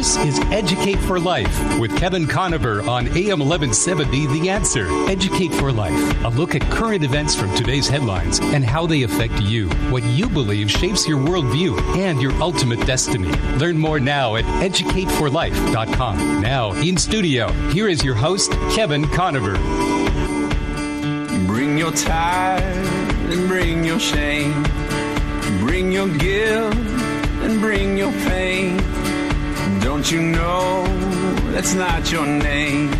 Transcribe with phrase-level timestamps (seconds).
[0.00, 4.86] This is Educate for Life with Kevin Conover on AM 1170 The Answer.
[5.10, 9.42] Educate for Life, a look at current events from today's headlines and how they affect
[9.42, 13.30] you, what you believe shapes your worldview and your ultimate destiny.
[13.58, 16.40] Learn more now at educateforlife.com.
[16.40, 19.52] Now, in studio, here is your host, Kevin Conover.
[21.46, 24.62] Bring your tithe and bring your shame.
[25.58, 28.99] Bring your guilt and bring your pain.
[29.80, 30.84] Don't you know
[31.52, 32.92] that's not your name?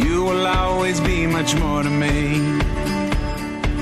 [0.00, 2.60] You will always be much more to me.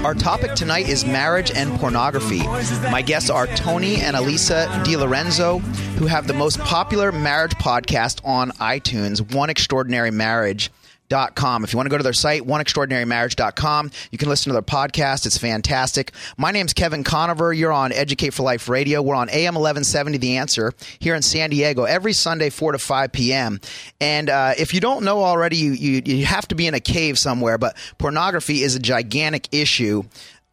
[0.03, 2.43] Our topic tonight is marriage and pornography.
[2.91, 5.61] My guests are Tony and Alisa DiLorenzo,
[5.97, 10.71] who have the most popular marriage podcast on iTunes, One Extraordinary Marriage.
[11.13, 11.63] Com.
[11.63, 15.27] If you want to go to their site, oneextraordinarymarriage.com, you can listen to their podcast.
[15.27, 16.13] It's fantastic.
[16.39, 17.53] My name's Kevin Conover.
[17.53, 19.03] You're on Educate for Life Radio.
[19.03, 23.13] We're on AM 1170 The Answer here in San Diego every Sunday, 4 to 5
[23.13, 23.61] p.m.
[24.01, 26.81] And uh, if you don't know already, you, you, you have to be in a
[26.81, 30.05] cave somewhere, but pornography is a gigantic issue.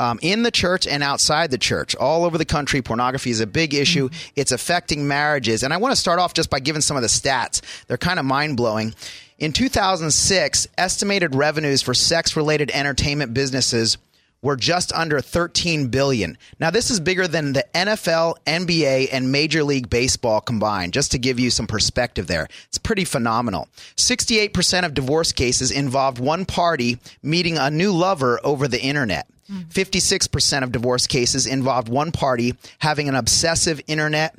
[0.01, 3.47] Um, in the church and outside the church, all over the country, pornography is a
[3.47, 4.09] big issue.
[4.09, 4.31] Mm-hmm.
[4.35, 5.63] It's affecting marriages.
[5.63, 7.61] And I want to start off just by giving some of the stats.
[7.87, 8.93] They're kind of mind blowing.
[9.39, 13.97] In 2006, estimated revenues for sex-related entertainment businesses
[14.41, 16.37] were just under 13 billion.
[16.59, 21.17] Now this is bigger than the NFL, NBA and Major League Baseball combined, just to
[21.17, 22.49] give you some perspective there.
[22.67, 23.69] It's pretty phenomenal.
[23.95, 29.25] 68% of divorce cases involved one party meeting a new lover over the internet.
[29.49, 34.35] 56% of divorce cases involved one party having an obsessive internet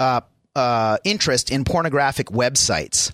[0.00, 0.22] uh,
[0.56, 3.12] uh, interest in pornographic websites.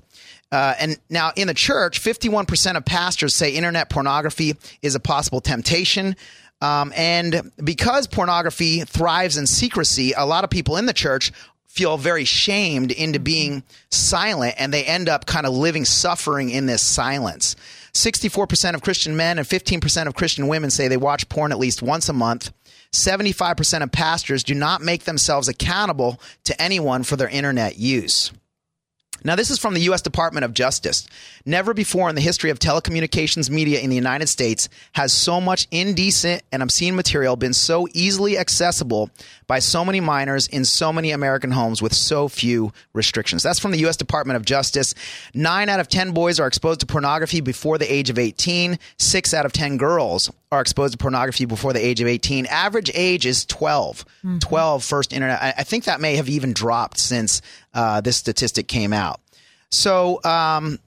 [0.53, 5.41] Uh, and now in the church, 51% of pastors say internet pornography is a possible
[5.41, 6.17] temptation.
[6.61, 11.33] Um, and because pornography thrives in secrecy, a lot of people in the church
[11.67, 16.67] feel very shamed into being silent and they end up kind of living suffering in
[16.67, 17.57] this silence.
[17.95, 21.83] 64% of Christian men and 15% of Christian women say they watch porn at least
[21.83, 22.53] once a month.
[22.93, 28.33] 75% of pastors do not make themselves accountable to anyone for their internet use.
[29.27, 30.03] Now, this is from the U.S.
[30.03, 31.07] Department of Justice.
[31.47, 35.67] Never before in the history of telecommunications media in the United States has so much
[35.71, 39.09] indecent and obscene material been so easily accessible
[39.47, 43.43] by so many minors in so many American homes with so few restrictions.
[43.43, 43.97] That's from the U.S.
[43.97, 44.95] Department of Justice.
[45.33, 48.79] Nine out of 10 boys are exposed to pornography before the age of 18.
[48.99, 52.47] Six out of 10 girls are exposed to pornography before the age of 18.
[52.47, 54.05] Average age is 12.
[54.05, 54.39] Mm-hmm.
[54.39, 55.43] 12 first internet.
[55.43, 57.43] I, I, think that may have even dropped since
[57.75, 59.21] uh, this statistic came out.
[59.71, 60.79] So, um,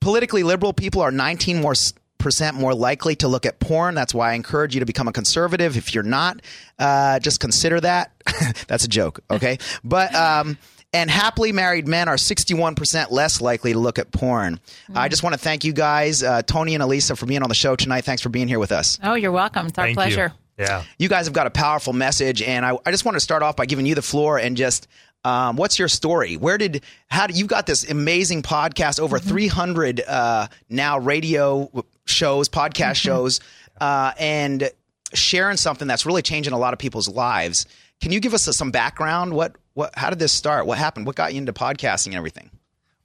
[0.00, 1.74] politically liberal people are 19 more
[2.18, 3.94] percent more likely to look at porn.
[3.94, 5.76] That's why I encourage you to become a conservative.
[5.76, 6.40] If you're not,
[6.78, 8.12] uh, just consider that.
[8.68, 9.58] That's a joke, okay?
[9.82, 10.58] but um,
[10.92, 14.54] and happily married men are 61% less likely to look at porn.
[14.56, 14.98] Mm-hmm.
[14.98, 17.54] I just want to thank you guys, uh, Tony and Alisa, for being on the
[17.54, 18.04] show tonight.
[18.04, 18.98] Thanks for being here with us.
[19.02, 19.66] Oh, you're welcome.
[19.66, 20.32] It's our thank pleasure.
[20.58, 20.64] You.
[20.64, 20.84] Yeah.
[20.98, 23.56] You guys have got a powerful message, and I, I just want to start off
[23.56, 24.88] by giving you the floor and just
[25.24, 26.36] um, what's your story?
[26.36, 29.00] Where did how do you got this amazing podcast?
[29.00, 29.28] Over mm-hmm.
[29.28, 31.70] 300 uh, now radio
[32.06, 32.92] shows, podcast mm-hmm.
[32.94, 33.40] shows,
[33.80, 34.70] uh, and
[35.12, 37.66] sharing something that's really changing a lot of people's lives.
[38.00, 39.34] Can you give us some background?
[39.34, 39.98] What what?
[39.98, 40.66] How did this start?
[40.66, 41.06] What happened?
[41.06, 42.50] What got you into podcasting and everything?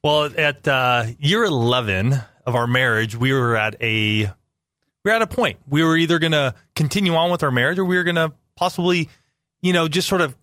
[0.04, 2.14] Well, at uh, year 11
[2.46, 4.32] of our marriage, we were at a we
[5.04, 5.60] were at a point.
[5.68, 8.34] We were either going to continue on with our marriage, or we were going to
[8.56, 9.10] possibly,
[9.62, 10.36] you know, just sort of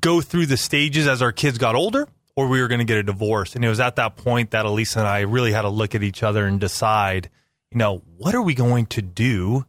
[0.00, 2.98] go through the stages as our kids got older or we were going to get
[2.98, 3.56] a divorce.
[3.56, 6.02] And it was at that point that Alisa and I really had to look at
[6.02, 7.28] each other and decide,
[7.70, 9.66] you know, what are we going to do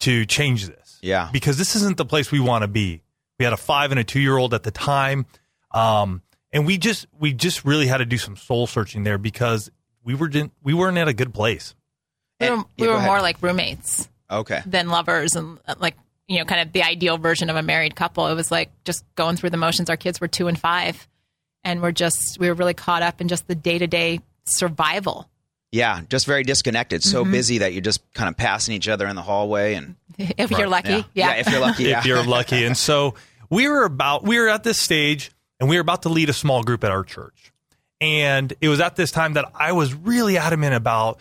[0.00, 0.98] to change this?
[1.02, 1.28] Yeah.
[1.32, 3.02] Because this isn't the place we want to be.
[3.38, 5.24] We had a five and a two year old at the time.
[5.72, 6.22] Um,
[6.52, 9.70] and we just we just really had to do some soul searching there because
[10.02, 11.74] we were didn't, we weren't at a good place.
[12.40, 14.08] We were, we yeah, were more like roommates.
[14.30, 14.62] Okay.
[14.64, 15.96] Than lovers and like
[16.30, 18.28] you know, kind of the ideal version of a married couple.
[18.28, 19.90] It was like just going through the motions.
[19.90, 21.08] Our kids were two and five,
[21.64, 25.28] and we're just we were really caught up in just the day to day survival.
[25.72, 27.02] Yeah, just very disconnected.
[27.02, 27.32] So mm-hmm.
[27.32, 30.68] busy that you're just kind of passing each other in the hallway, and if you're
[30.68, 31.28] lucky, yeah, yeah.
[31.30, 31.98] yeah if you're lucky, yeah.
[31.98, 32.64] if you're lucky.
[32.64, 33.16] And so
[33.50, 36.32] we were about we were at this stage, and we were about to lead a
[36.32, 37.52] small group at our church,
[38.00, 41.20] and it was at this time that I was really adamant about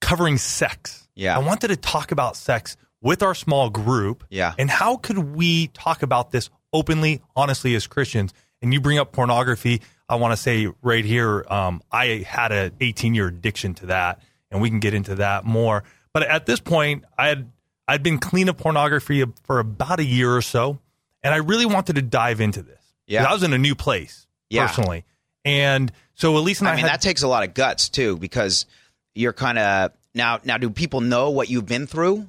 [0.00, 1.08] covering sex.
[1.14, 4.24] Yeah, I wanted to talk about sex with our small group.
[4.30, 4.54] Yeah.
[4.58, 8.32] And how could we talk about this openly, honestly, as Christians?
[8.62, 9.80] And you bring up pornography.
[10.08, 14.20] I want to say right here, um, I had an 18 year addiction to that,
[14.50, 15.84] and we can get into that more.
[16.12, 17.50] But at this point, I had
[17.88, 20.78] I'd been clean of pornography for about a year or so,
[21.22, 22.79] and I really wanted to dive into this.
[23.10, 24.66] Yeah, I was in a new place yeah.
[24.66, 25.04] personally,
[25.44, 28.16] And so at least I, I mean, had, that takes a lot of guts too,
[28.16, 28.66] because
[29.14, 30.38] you're kind of now.
[30.44, 32.28] Now, do people know what you've been through?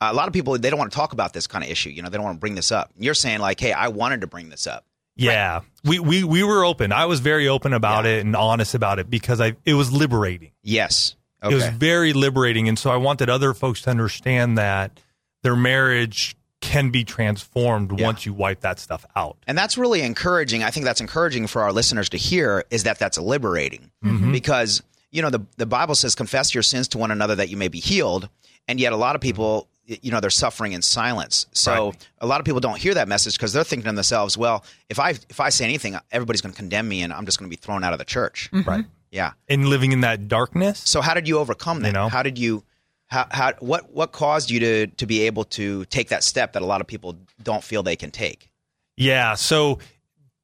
[0.00, 1.90] a lot of people they don't want to talk about this kind of issue.
[1.90, 2.92] You know, they don't want to bring this up.
[2.98, 4.84] You're saying like, hey, I wanted to bring this up.
[5.16, 6.92] yeah, we, we we were open.
[6.92, 8.12] I was very open about Yeah.
[8.12, 10.52] it and honest about it because I it was liberating.
[10.62, 11.16] Yes.
[11.42, 11.52] Okay.
[11.52, 15.00] It was very liberating, and so I wanted other folks to understand that
[15.42, 18.06] their marriage can be transformed Yeah.
[18.06, 19.36] once you wipe that stuff out.
[19.46, 20.62] And that's really encouraging.
[20.64, 24.32] I think that's encouraging for our listeners to hear is that that's liberating Mm-hmm.
[24.32, 27.56] because you know the the Bible says confess your sins to one another that you
[27.56, 28.28] may be healed,
[28.66, 31.46] and yet a lot of people you know they're suffering in silence.
[31.52, 32.08] So Right.
[32.20, 34.98] a lot of people don't hear that message because they're thinking to themselves, well, if
[34.98, 37.56] I if I say anything, everybody's going to condemn me, and I'm just going to
[37.56, 38.50] be thrown out of the church.
[38.52, 38.84] Right.
[39.10, 39.32] Yeah.
[39.48, 40.82] And living in that darkness.
[40.84, 41.88] So how did you overcome that?
[41.88, 42.08] You know?
[42.10, 42.62] How did you
[43.08, 46.62] how, how what what caused you to to be able to take that step that
[46.62, 48.50] a lot of people don't feel they can take?
[48.96, 49.34] Yeah.
[49.34, 49.78] So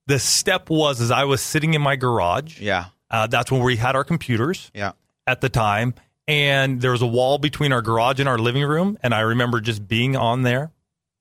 [0.07, 2.61] the step was as I was sitting in my garage.
[2.61, 2.87] Yeah.
[3.11, 4.71] Uh, that's when we had our computers.
[4.75, 4.93] Yeah.
[5.27, 5.95] at the time
[6.27, 9.61] and there was a wall between our garage and our living room and i remember
[9.61, 10.71] just being on there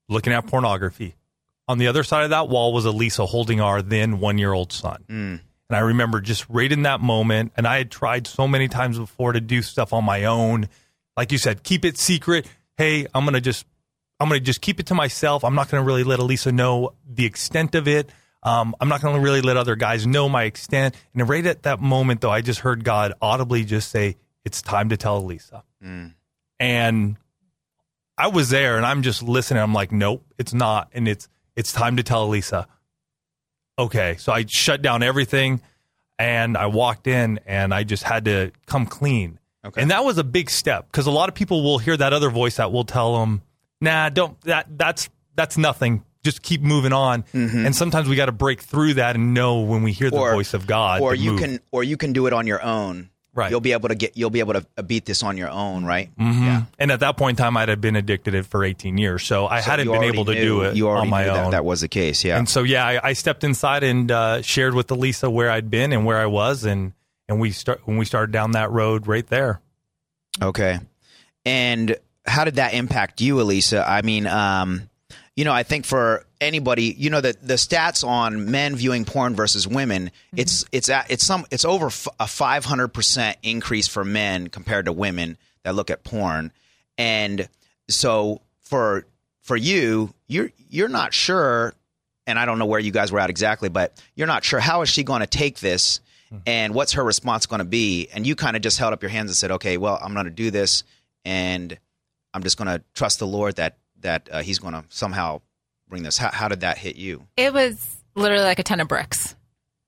[0.08, 1.14] looking at pornography
[1.68, 4.72] on the other side of that wall was alisa holding our then one year old
[4.72, 8.66] son and i remember just right in that moment and i had tried so many
[8.68, 10.68] times before to do stuff on my own
[11.16, 12.46] like you said keep it secret.
[12.76, 13.66] Hey i'm gonna just
[14.20, 15.44] i'm gonna just keep it to myself.
[15.44, 18.10] I'm not gonna really let alisa know the extent of it.
[18.42, 20.94] Um, i'm not gonna really let other guys know my extent.
[21.14, 24.90] And right at that moment though i just heard god audibly just say it's time
[24.90, 25.62] to tell alisa.
[26.60, 27.16] And
[28.18, 29.62] i was there and i'm just listening.
[29.62, 30.90] I'm like nope it's not.
[30.92, 32.66] And it's it's time to tell alisa.
[33.78, 35.60] Okay so i shut down everything
[36.18, 39.80] and i walked in and i just had to come clean Okay.
[39.80, 42.30] and that was a big step because a lot of people will hear that other
[42.30, 43.40] voice that will tell them
[43.80, 48.32] nah don't that that's that's nothing just keep moving on and sometimes we got to
[48.32, 51.40] break through that and know when we hear the voice of god or you move.
[51.40, 53.10] can or you can do it on your own.
[53.36, 53.50] Right.
[53.50, 55.84] You'll be able to get you'll be able to uh, beat this on your own,
[55.84, 56.08] right?
[56.16, 56.40] Mhm.
[56.44, 56.62] Yeah.
[56.78, 59.60] and at that point in time i'd have been addicted for 18 years so i
[59.60, 61.50] So hadn't been able to knew- do it You already on my knew own that
[61.50, 62.22] that was the case.
[62.24, 62.38] Yeah.
[62.38, 65.92] And so, yeah, I, I stepped inside and uh, shared with Alisa where I'd been
[65.92, 66.92] and where I was, and
[67.28, 69.60] and we start when we started down that road right there.
[70.42, 70.78] Okay.
[71.44, 73.86] And how did that impact you, Alisa?
[73.86, 74.88] I mean, um,
[75.36, 79.34] you know, I think for anybody, you know, the the stats on men viewing porn
[79.34, 83.88] versus women, it's it's at, it's some it's over f- a five hundred percent increase
[83.88, 86.52] for men compared to women that look at porn,
[86.98, 87.48] and
[87.88, 89.06] so for
[89.42, 91.74] for you, you're you're not sure,
[92.26, 94.82] and I don't know where you guys were at exactly, but you're not sure how
[94.82, 96.00] is she going to take this,
[96.46, 99.10] and what's her response going to be, and you kind of just held up your
[99.10, 100.84] hands and said, okay, well, I'm going to do this,
[101.24, 101.76] and
[102.32, 105.40] I'm just going to trust the Lord that that uh, He's going to somehow
[105.88, 106.18] bring this.
[106.18, 107.26] How, how did that hit you?
[107.36, 109.34] It was literally like a ton of bricks.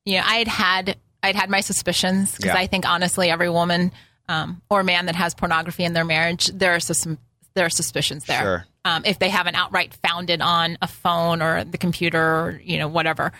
[0.05, 2.57] You know, I had had I'd had my suspicions because Yeah.
[2.61, 3.93] I think honestly, every woman
[4.29, 7.19] um, or man that has pornography in their marriage, there are some
[7.55, 8.43] there are suspicions there.
[8.43, 8.67] Sure.
[8.85, 12.79] Um, if they haven't outright found it on a phone or the computer or you
[12.79, 13.33] know whatever,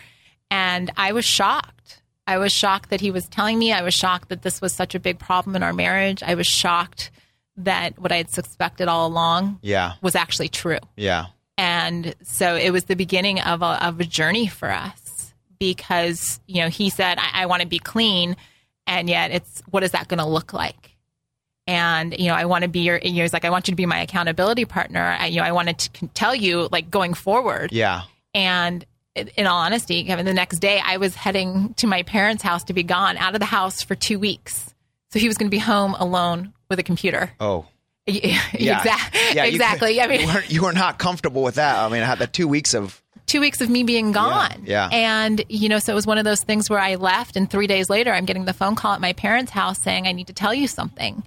[0.51, 1.96] and I was shocked.
[2.27, 3.71] I was shocked that he was telling me.
[3.71, 6.21] I was shocked that this was such a big problem in our marriage.
[6.21, 7.09] I was shocked
[7.55, 10.77] that what I had suspected all along Yeah, was actually true.
[10.95, 11.25] yeah,
[11.57, 16.61] And so it was the beginning of a, of a journey for us because, you
[16.61, 18.35] know, he said, I, I want to be clean.
[18.85, 20.95] And yet it's, what is that going to look like?
[21.65, 23.71] And, you know, I want to be your, you know, he's like, I want you
[23.71, 25.17] to be my accountability partner.
[25.19, 27.71] I, you know, I wanted to tell you, like, going forward.
[27.73, 28.03] yeah.
[28.33, 28.85] And
[29.35, 32.73] in all honesty, Kevin, the next day I was heading to my parents' house to
[32.73, 34.73] be gone out of the house for two weeks.
[35.11, 37.31] So he was going to be home alone with a computer.
[37.39, 37.65] Oh,
[38.05, 39.19] Yeah, yeah, exactly.
[39.33, 39.93] Yeah, you exactly.
[39.95, 41.77] could- I mean, you were, you were not comfortable with that.
[41.77, 44.63] I mean, I had the two weeks of two weeks of me being gone.
[44.65, 44.87] yeah.
[44.89, 47.67] And, you know, so it was one of those things where I left, and three
[47.67, 50.33] days later, I'm getting the phone call at my parents' house saying, I need to
[50.33, 51.23] tell you something.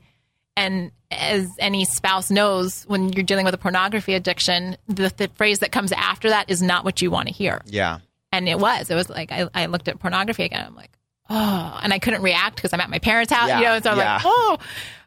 [0.56, 5.59] And as any spouse knows, when you're dealing with a pornography addiction, the, the phrase
[5.61, 7.61] that comes after that is not what you want to hear.
[7.67, 7.99] yeah,
[8.33, 8.90] And it was.
[8.90, 10.64] It was like, I, I looked at pornography again.
[10.67, 10.90] I'm like,
[11.29, 13.85] oh, and I couldn't react because I'm at my parents' house, Yeah, you know, and
[13.85, 14.14] so I'm yeah.
[14.14, 14.59] like, oh.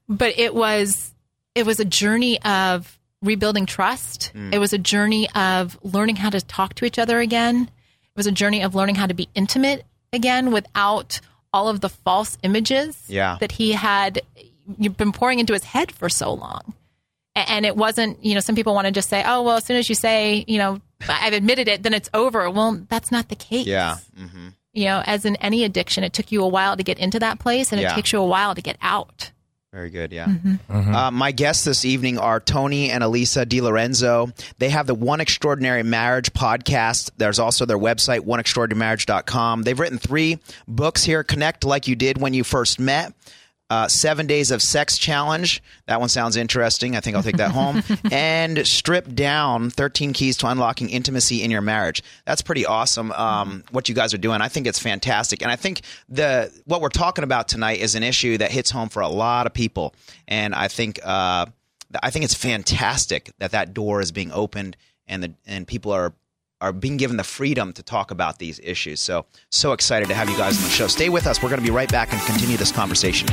[0.09, 1.13] But it was,
[1.55, 4.31] it was a journey of rebuilding trust.
[4.35, 4.53] Mm.
[4.53, 7.63] It was a journey of learning how to talk to each other again.
[8.03, 11.21] It was a journey of learning how to be intimate again without
[11.53, 13.37] all of the false images Yeah.
[13.39, 14.21] that he had
[14.77, 16.73] you've been pouring into his head for so long.
[17.35, 19.77] And it wasn't, you know, some people want to just say, oh, well, as soon
[19.77, 20.79] as you say, you know,
[21.09, 22.49] I've admitted it, then it's over.
[22.51, 23.65] Well, that's not the case.
[23.65, 23.97] yeah.
[24.15, 27.19] hmm You know, as in any addiction, it took you a while to get into
[27.19, 27.91] that place and Yeah.
[27.91, 29.31] it takes you a while to get out.
[29.71, 30.27] Very good, yeah.
[30.69, 34.31] Uh, my guests this evening are Tony and Alisa DiLorenzo.
[34.59, 37.09] They have the One Extraordinary Marriage podcast.
[37.17, 39.63] There's also their website, oneextraordinarymarriage.com.
[39.63, 43.13] They've written three books here Connect Like You Did When You First Met.
[43.73, 45.63] Uh, seven days of sex challenge.
[45.87, 46.95] That one sounds interesting.
[46.95, 47.81] I think I'll take that home.
[48.11, 52.03] and strip down 13 keys to unlocking intimacy in your marriage.
[52.23, 53.11] That's pretty awesome.
[53.13, 55.41] Um, what you guys are doing, I think it's fantastic.
[55.41, 58.89] And I think the what we're talking about tonight is an issue that hits home
[58.89, 59.95] for a lot of people.
[60.27, 61.47] And I think uh,
[62.03, 64.77] I think it's fantastic that that door is being opened
[65.07, 66.13] and the and people are
[66.63, 69.01] are being given the freedom to talk about these issues.
[69.01, 70.87] So, so excited to have you guys on the show.
[70.87, 71.43] Stay with us.
[71.43, 73.27] We're going to be right back and continue this conversation.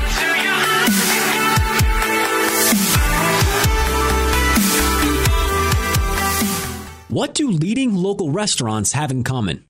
[7.08, 9.69] What do leading local restaurants have in common?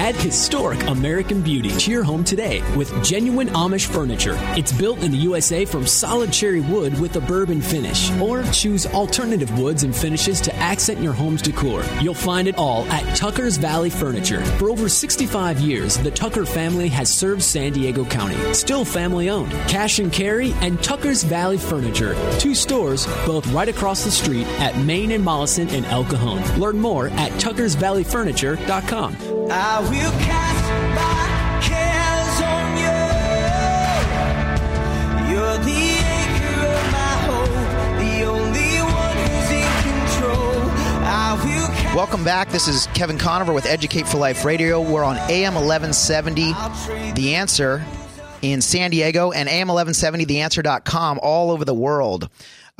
[0.00, 4.34] Add historic American beauty to your home today with genuine Amish furniture.
[4.56, 8.10] It's built in the USA from solid cherry wood with a bourbon finish.
[8.12, 11.84] Or choose alternative woods and finishes to accent your home's decor.
[12.00, 14.42] You'll find it all at Tucker's Valley Furniture.
[14.56, 18.54] For over 65 years, the Tucker family has served San Diego County.
[18.54, 19.52] Still family owned.
[19.68, 22.16] Cash and Carry and Tucker's Valley Furniture.
[22.38, 26.58] Two stores, both right across the street at Main and Mollison in El Cajon.
[26.58, 29.39] Learn more at tuckersvalleyfurniture.com.
[29.52, 31.40] I will cast my
[32.46, 33.20] on you.
[41.96, 42.50] Welcome back.
[42.50, 44.80] This is Kevin Conover with Educate for Life Radio.
[44.80, 46.52] We're on AM 1170,
[47.14, 47.84] The Answer
[48.42, 52.30] in San Diego, and AM 1170, TheAnswer.com all over the world.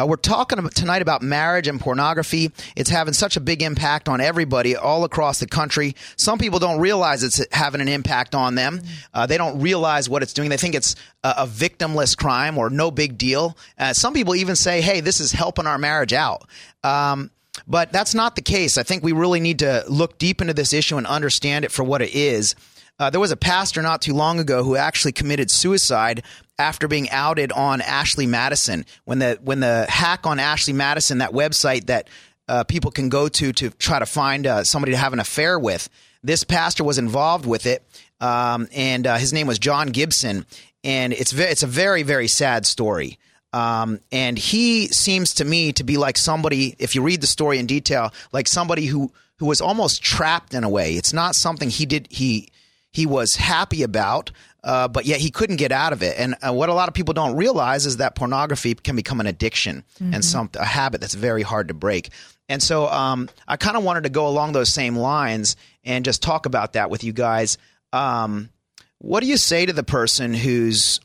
[0.00, 2.50] Uh, we're talking tonight about marriage and pornography.
[2.74, 5.94] It's having such a big impact on everybody all across the country.
[6.16, 8.80] Some people don't realize it's having an impact on them.
[9.12, 10.48] Uh, they don't realize what it's doing.
[10.48, 13.58] They think it's a, a victimless crime or no big deal.
[13.78, 16.48] Uh, some people even say, hey, this is helping our marriage out.
[16.82, 17.30] Um,
[17.66, 18.78] but that's not the case.
[18.78, 21.84] I think we really need to look deep into this issue and understand it for
[21.84, 22.54] what it is.
[22.98, 26.22] Uh, there was a pastor not too long ago who actually committed suicide
[26.60, 28.84] after being outed on Ashley Madison.
[29.04, 32.08] When the when the hack on Ashley Madison, that website that
[32.46, 35.58] uh, people can go to to try to find uh, somebody to have an affair
[35.58, 35.88] with,
[36.22, 37.82] this pastor was involved with it,
[38.20, 40.46] um, and uh, his name was John Gibson.
[40.82, 43.18] And it's ve- it's a very very sad story.
[43.52, 47.58] Um, and he seems to me to be like somebody, if you read the story
[47.58, 50.92] in detail, like somebody who who was almost trapped in a way.
[50.94, 52.48] It's not something he did he
[52.92, 54.30] he was happy about,
[54.64, 56.18] uh, but yet he couldn't get out of it.
[56.18, 59.26] And uh, what a lot of people don't realize is that pornography can become an
[59.26, 62.10] addiction and some a habit that's very hard to break.
[62.48, 66.22] And so um, I kind of wanted to go along those same lines and just
[66.22, 67.58] talk about that with you guys.
[67.92, 68.50] Um,
[68.98, 71.00] what do you say to the person who's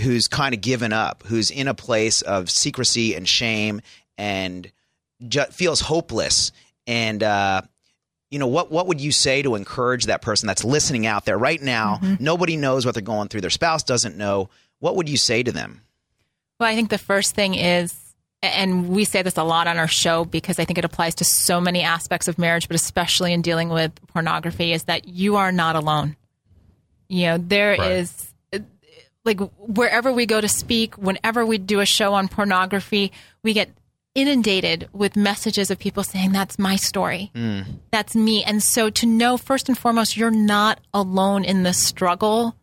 [0.00, 3.80] who's kind of given up, who's in a place of secrecy and shame
[4.18, 4.70] and
[5.26, 6.52] ju- feels hopeless
[6.86, 7.62] and uh,
[8.30, 11.38] you know what what would you say to encourage that person that's listening out there
[11.38, 12.00] right now?
[12.02, 12.24] Mm-hmm.
[12.24, 13.42] Nobody knows what they're going through.
[13.42, 14.48] Their spouse doesn't know.
[14.78, 15.82] What would you say to them?
[16.58, 17.94] Well, I think the first thing is,
[18.42, 21.24] and we say this a lot on our show because I think it applies to
[21.24, 25.52] so many aspects of marriage, but especially in dealing with pornography, is that you are
[25.52, 26.16] not alone.
[27.08, 28.58] You know, there is uh,
[29.24, 33.70] like wherever we go to speak, whenever we do a show on pornography, we get
[34.16, 37.30] inundated with messages of people saying, That's my story.
[37.92, 38.42] That's me.
[38.42, 42.56] And so to know, first and foremost, you're not alone in the struggle.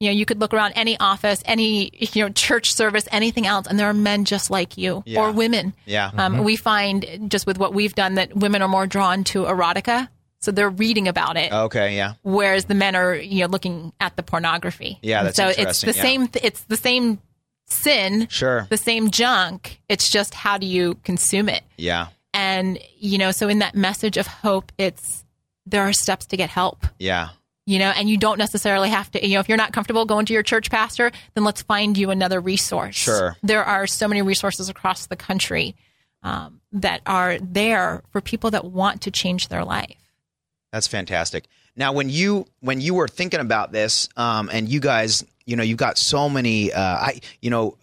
[0.00, 3.66] You know, you could look around any office, any you know church service, anything else,
[3.68, 5.20] and there are men just like you Yeah.
[5.20, 5.74] or women.
[5.86, 6.10] Yeah.
[6.16, 10.08] Um, We find just with what we've done that women are more drawn to erotica
[10.40, 11.52] So they're reading about it.
[11.52, 12.14] Okay, yeah.
[12.24, 14.98] whereas the men are you know looking at the pornography.
[15.02, 16.02] Yeah, that's so it's the yeah.
[16.02, 16.28] same.
[16.42, 17.20] It's the same
[17.72, 18.28] sin.
[18.30, 18.66] Sure.
[18.70, 19.80] The same junk.
[19.88, 21.62] It's just how do you consume it?
[21.76, 22.08] Yeah.
[22.34, 25.24] And you know, so in that message of hope, it's
[25.66, 26.86] there are steps to get help.
[26.98, 27.30] Yeah.
[27.64, 29.24] You know, and you don't necessarily have to.
[29.24, 32.10] You know, if you're not comfortable going to your church pastor, then let's find you
[32.10, 32.96] another resource.
[32.96, 33.36] Sure.
[33.42, 35.76] There are so many resources across the country
[36.22, 39.96] um, that are there for people that want to change their life.
[40.72, 41.44] That's fantastic.
[41.76, 45.62] Now, when you when you were thinking about this, um, and you guys, you know,
[45.62, 46.72] you've got so many.
[46.72, 47.76] Uh, I, you know,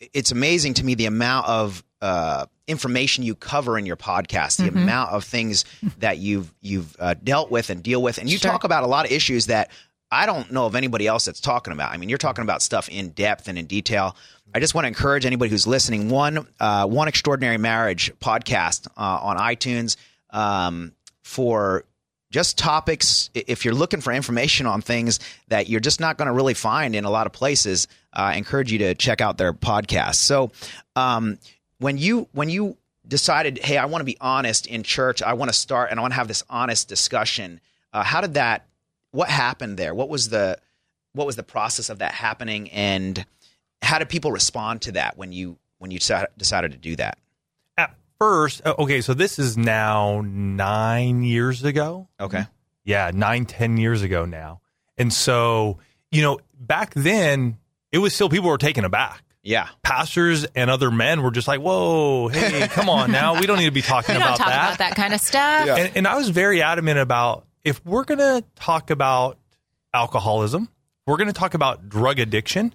[0.00, 4.64] it's amazing to me the amount of uh, information you cover in your podcast, the
[4.64, 4.78] Mm-hmm.
[4.78, 5.64] amount of things
[5.98, 8.50] that you've you've uh, dealt with and deal with, and you Sure.
[8.50, 9.70] talk about a lot of issues that
[10.10, 11.92] I don't know of anybody else that's talking about.
[11.92, 14.16] I mean, you're talking about stuff in depth and in detail.
[14.54, 16.08] I just want to encourage anybody who's listening.
[16.10, 19.96] One, uh, one extraordinary marriage podcast uh, on iTunes
[20.30, 20.92] um,
[21.24, 21.84] for
[22.30, 23.30] just topics.
[23.34, 26.94] If you're looking for information on things that you're just not going to really find
[26.94, 30.16] in a lot of places, uh, I encourage you to check out their podcast.
[30.16, 30.50] So,
[30.94, 31.38] um,
[31.78, 35.50] when you when you decided, hey, I want to be honest in church, I want
[35.50, 37.60] to start and I want to have this honest discussion.
[37.92, 38.66] Uh, how did that?
[39.12, 39.94] What happened there?
[39.94, 40.58] What was the
[41.12, 43.24] what was the process of that happening, and
[43.80, 47.18] how did people respond to that when you when you decided decided to do that?
[48.16, 52.08] At first, uh, okay, so this is now nine years ago.
[52.18, 52.44] Okay.
[52.84, 54.60] Yeah, nine, ten years ago now.
[54.96, 55.78] And so,
[56.10, 57.58] you know, back then,
[57.92, 59.22] it was still people were taken aback.
[59.42, 59.68] Yeah.
[59.82, 63.38] Pastors and other men were just like, whoa, hey, come on now.
[63.38, 64.64] We don't need to be talking We don't about talk that.
[64.66, 65.68] about that kind of stuff.
[65.68, 69.38] And, and I was very adamant about if we're going to talk about
[69.92, 70.68] alcoholism,
[71.06, 72.74] we're going to talk about drug addiction,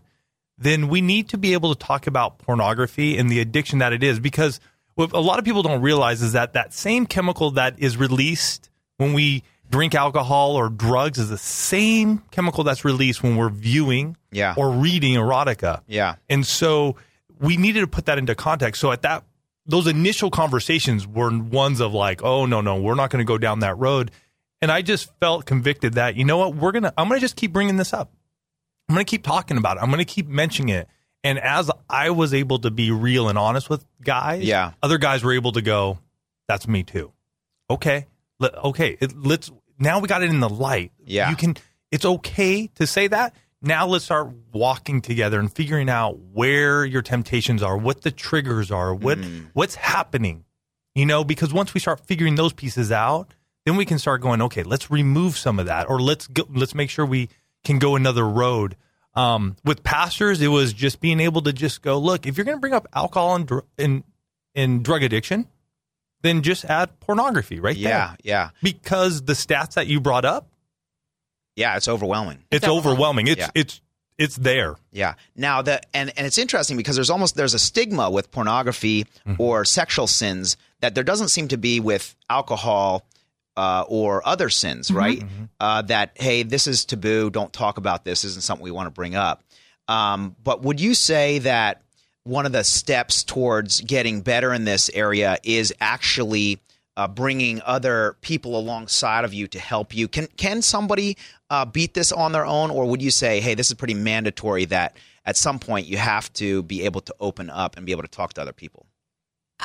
[0.57, 4.03] then we need to be able to talk about pornography and the addiction that it
[4.03, 4.19] is.
[4.19, 4.59] Because
[4.95, 8.69] what a lot of people don't realize is that that same chemical that is released
[8.97, 14.17] when we drink alcohol or drugs is the same chemical that's released when we're viewing
[14.31, 14.53] Yeah.
[14.57, 15.81] or reading erotica.
[15.87, 16.15] Yeah.
[16.29, 16.97] And so
[17.39, 18.81] we needed to put that into context.
[18.81, 19.23] So at that,
[19.65, 23.37] those initial conversations were ones of like, oh no, no, we're not going to go
[23.37, 24.11] down that road.
[24.61, 27.51] And I just felt convicted that you know what, we're gonna, I'm gonna just keep
[27.53, 28.11] bringing this up.
[28.89, 29.83] I'm gonna keep talking about it.
[29.83, 30.87] I'm gonna keep mentioning it.
[31.23, 34.73] And as I was able to be real and honest with guys, Yeah.
[34.81, 35.99] other guys were able to go,
[36.47, 37.11] that's me too.
[37.69, 38.07] Okay,
[38.39, 40.91] Let, okay, it, let's now we got it in the light.
[41.05, 41.29] Yeah.
[41.29, 41.55] you can.
[41.91, 43.35] It's okay to say that.
[43.61, 48.71] Now let's start walking together and figuring out where your temptations are, what the triggers
[48.71, 49.47] are, what mm.
[49.53, 50.45] what's happening.
[50.95, 53.33] You know, because once we start figuring those pieces out,
[53.65, 56.75] then we can start going, okay, let's remove some of that, or let's go, let's
[56.75, 57.29] make sure we
[57.63, 58.75] can go another road.
[59.13, 62.57] Um, with pastors, it was just being able to just go, look, if you're going
[62.57, 64.03] to bring up alcohol and, dr- and
[64.55, 65.47] and drug addiction,
[66.21, 67.89] then just add pornography right Yeah.
[68.07, 68.17] there.
[68.23, 68.49] Yeah.
[68.63, 70.47] Because the stats that you brought up,
[71.55, 71.75] Yeah.
[71.77, 72.39] It's overwhelming.
[72.51, 73.27] it's, It's overwhelming.
[73.27, 73.49] It's Yeah.
[73.55, 73.81] it's
[74.17, 74.75] it's there.
[74.91, 75.15] Yeah.
[75.35, 79.07] Now the and and it's interesting because there's almost there's a stigma with pornography
[79.39, 83.05] or sexual sins that there doesn't seem to be with alcohol
[83.57, 85.23] uh, or other sins, right?
[85.59, 87.29] Uh, that hey, this is taboo.
[87.29, 88.23] Don't talk about this.
[88.23, 89.43] Isn't something we want to bring up.
[89.87, 91.81] Um, but would you say that
[92.23, 96.59] one of the steps towards getting better in this area is actually
[96.97, 100.07] uh, bringing other people alongside of you to help you.
[100.07, 101.17] Can can somebody
[101.49, 104.65] uh, beat this on their own, or would you say, hey, this is pretty mandatory
[104.65, 108.03] that at some point you have to be able to open up and be able
[108.03, 108.85] to talk to other people?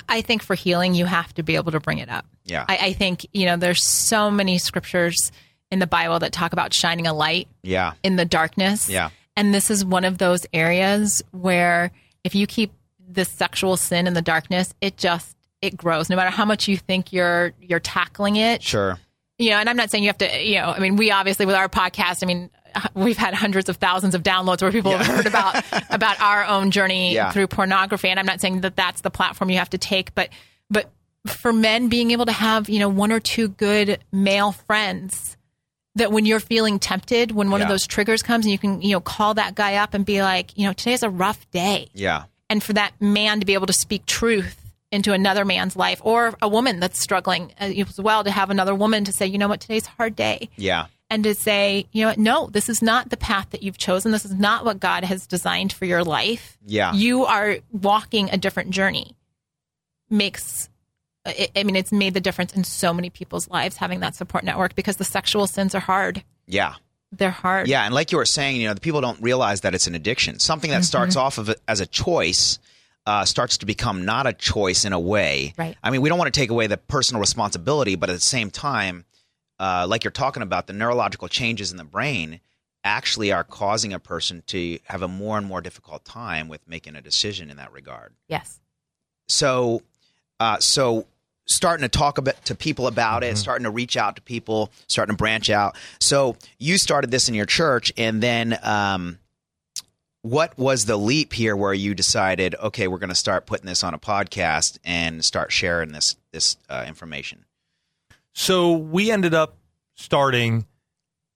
[0.09, 2.27] I think for healing, you have to be able to bring it up.
[2.45, 2.65] Yeah.
[2.69, 5.33] I, I think, you know, there's so many scriptures
[5.71, 8.89] in the Bible that talk about shining a light Yeah, in the darkness.
[8.89, 9.11] Yeah.
[9.37, 11.91] And this is one of those areas where
[12.25, 12.73] if you keep
[13.09, 16.09] this sexual sin in the darkness, it just it grows.
[16.09, 18.99] No matter how much you think you're you're tackling it, sure.
[19.39, 21.47] you know, and I'm not saying you have to, you know, I mean, we obviously
[21.47, 22.51] with our podcast, I mean,
[22.95, 26.71] we've had hundreds of thousands of downloads where people have heard about about our own
[26.71, 27.31] journey Yeah.
[27.33, 30.29] through pornography, and I'm not saying that that's the platform you have to take, but
[30.71, 30.91] but
[31.27, 35.37] for men being able to have, you know, one or two good male friends
[35.97, 38.93] that when you're feeling tempted, when one of those triggers comes, and you can, you
[38.93, 41.89] know, call that guy up and be like, you know, today's a rough day.
[41.95, 44.63] Yeah, and for that man to be able to speak truth
[44.93, 48.73] into another man's life or a woman that's struggling uh, as well to have another
[48.75, 49.61] woman to say you know what?
[49.61, 50.49] Today's a hard day.
[50.57, 53.79] Yeah, and to say you know what no this is not the path that you've
[53.79, 56.93] chosen this is not what god has designed for your life Yeah.
[56.93, 59.17] you are walking a different journey
[60.11, 60.69] makes
[61.25, 64.45] I I mean, it's made the difference in so many people's lives having that support
[64.45, 66.23] network because the sexual sins are hard.
[66.47, 66.75] yeah.
[67.13, 67.69] They're hard.
[67.69, 69.95] Yeah, and like you were saying, you know, the people don't realize that it's an
[69.95, 70.41] addiction.
[70.41, 71.25] Something that starts Mm-hmm.
[71.25, 72.59] off of as a choice
[73.07, 75.55] uh, starts to become not a choice in a way.
[75.57, 75.77] Right.
[75.85, 78.51] I mean, we don't want to take away the personal responsibility, but at the same
[78.51, 79.05] time,
[79.59, 82.41] uh, like you're talking about, the neurological changes in the brain
[82.85, 86.95] actually are causing a person to have a more and more difficult time with making
[86.95, 88.13] a decision in that regard.
[88.29, 88.61] Yes.
[89.29, 89.83] So,
[90.39, 91.07] uh, so
[91.47, 95.15] starting to talk about to people about it, starting to reach out to people, starting
[95.15, 95.77] to branch out.
[96.01, 99.19] So you started this in your church, and then um,
[100.23, 103.85] what was the leap here where you decided, okay, we're going to start putting this
[103.85, 107.45] on a podcast and start sharing this this uh, information?
[108.39, 109.57] So we ended up
[109.95, 110.67] starting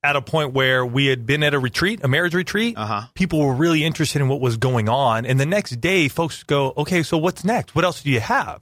[0.03, 2.77] at a point where we had been at a retreat, a marriage retreat.
[2.77, 3.07] Uh-huh.
[3.15, 5.25] People were really interested in what was going on.
[5.25, 7.75] And the next day, folks go, okay, so what's next?
[7.75, 8.61] What else do you have?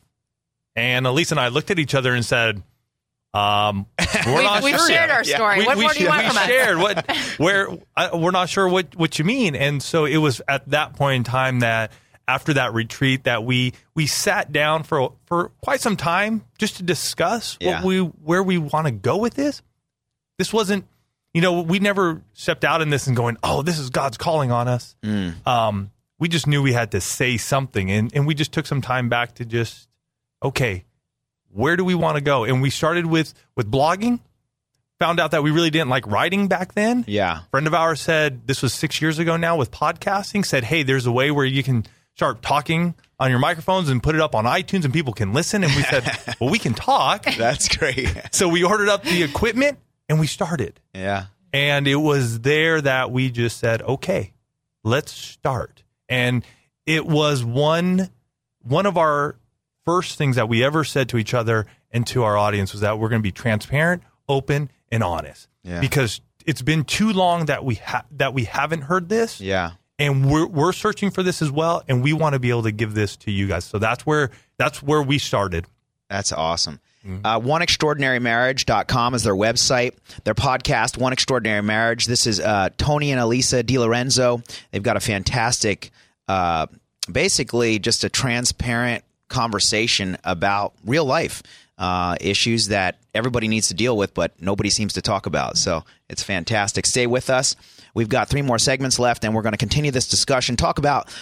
[0.76, 2.62] And Elise and I looked at each other and said,
[3.34, 3.86] um,
[4.24, 5.10] we're We've, not we've sure shared yet.
[5.10, 5.64] our story.
[5.66, 6.46] what we, more do you we want from us?
[6.46, 10.40] shared what where uh, we're not sure what what you mean and so it was
[10.48, 11.92] at that point in time that
[12.28, 16.82] after that retreat that we we sat down for for quite some time just to
[16.84, 17.76] discuss Yeah.
[17.78, 19.62] what we where we want to go with this.
[20.38, 20.84] This wasn't
[21.34, 24.52] you know we never stepped out in this and going oh this is god's calling
[24.52, 24.94] on us.
[25.46, 28.82] Um we just knew we had to say something and and we just took some
[28.82, 29.88] time back to just
[30.42, 30.84] okay
[31.50, 32.44] where do we want to go?
[32.44, 34.20] And we started with with blogging.
[35.00, 37.04] Found out that we really didn't like writing back then.
[37.06, 37.40] Yeah.
[37.52, 41.06] friend of ours said this was six years ago now with podcasting said hey there's
[41.06, 41.86] a way where you can
[42.18, 45.62] start talking on your microphones and put it up on itunes and people can listen
[45.62, 46.02] and we said
[46.40, 48.08] well we can talk That's great.
[48.32, 49.78] so we ordered up the equipment
[50.08, 51.26] and we started yeah.
[51.52, 54.32] and it was there that we just said okay
[54.82, 56.44] let's start and
[56.86, 58.10] it was one
[58.62, 59.36] one of our
[59.84, 62.98] first things that we ever said to each other and to our audience was that
[62.98, 65.78] we're going to be transparent open and honest Yeah.
[65.80, 69.72] because it's been too long that we ha- that we haven't heard this Yeah.
[69.98, 72.70] And we're we're searching for this as well and we want to be able to
[72.72, 75.66] give this to you guys so that's where that's where we started
[76.08, 76.80] That's awesome.
[77.24, 79.94] Uh, OneExtraordinaryMarriage.com is their website.
[80.24, 82.06] Their podcast, One Extraordinary Marriage.
[82.06, 85.90] This is uh, Tony and Alisa di lorenzo They've got a fantastic,
[86.26, 86.66] uh,
[87.10, 91.42] basically just a transparent conversation about real life
[91.78, 95.56] uh, issues that everybody needs to deal with, but nobody seems to talk about.
[95.56, 96.84] So it's fantastic.
[96.86, 97.56] Stay with us.
[97.98, 100.54] We've got three more segments left, and we're going to continue this discussion.
[100.54, 101.12] Talk about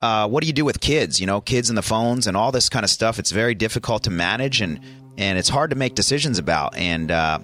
[0.00, 1.18] uh, what do you do with kids?
[1.18, 3.18] You know, kids and the phones and all this kind of stuff.
[3.18, 4.78] It's very difficult to manage and
[5.18, 6.76] and it's hard to make decisions about.
[6.76, 7.40] And uh,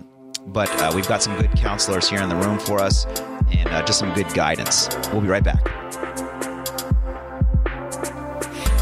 [0.46, 3.06] but uh, we've got some good counselors here in the room for us
[3.50, 4.88] and uh, just some good guidance.
[5.12, 5.64] We'll be right back.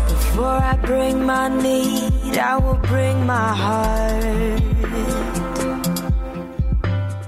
[0.07, 4.74] Before I bring my need, I will bring my heart.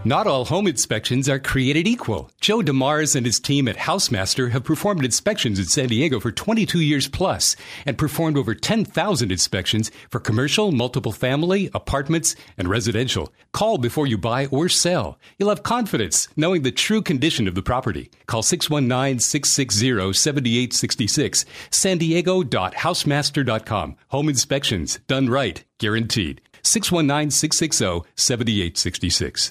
[0.07, 2.31] Not all home inspections are created equal.
[2.41, 6.81] Joe DeMars and his team at Housemaster have performed inspections in San Diego for 22
[6.81, 13.33] years plus and performed over 10,000 inspections for commercial, multiple family, apartments, and residential.
[13.51, 15.19] Call before you buy or sell.
[15.39, 18.09] You'll have confidence knowing the true condition of the property.
[18.27, 21.45] Call 619-660-7866.
[21.73, 23.97] San Diego.housemaster.com.
[24.11, 26.41] Home inspections done right, guaranteed.
[26.63, 29.51] 619-660-7866.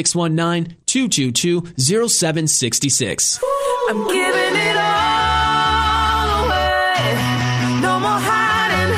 [0.07, 3.39] 619 222 0766.
[3.89, 7.15] I'm giving it all away.
[7.81, 8.91] No more hiding,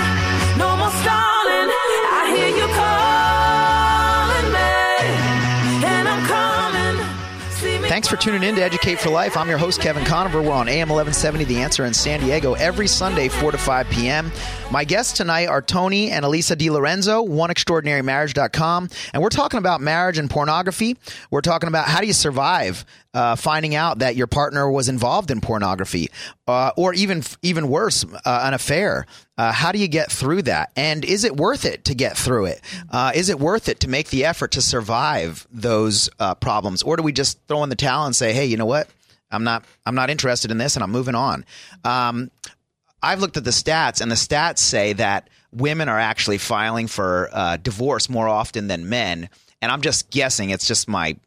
[0.58, 1.70] no more stalling.
[2.16, 7.06] I hear you calling me, and I'm coming.
[7.52, 9.36] See me Thanks for tuning in to Educate for Life.
[9.36, 10.42] I'm your host, Kevin Conover.
[10.42, 14.32] We're on AM 1170, The Answer in San Diego, every Sunday, 4 to 5 p.m.
[14.74, 18.90] My guests tonight are Tony and Alisa DiLorenzo, OneExtraordinaryMarriage.com.
[19.14, 20.98] And we're talking about marriage and pornography.
[21.30, 22.84] We're talking about how do you survive
[23.14, 26.10] uh, finding out that your partner was involved in pornography,
[26.48, 29.06] uh, or even even worse, uh, an affair.
[29.38, 30.72] Uh, how do you get through that?
[30.76, 32.62] And is it worth it to get through it?
[32.90, 36.98] Uh, is it worth it to make the effort to survive those uh, problems, or
[36.98, 38.88] do we just throw in the towel and say, "Hey, you know what?
[39.30, 41.46] I'm not I'm not interested in this, and I'm moving on."
[41.84, 42.32] Um,
[43.04, 47.30] I've looked at the stats, and the stats say that women are actually filing for
[47.34, 49.30] uh, divorce more often than men.
[49.62, 51.18] And I'm just guessing; it's just my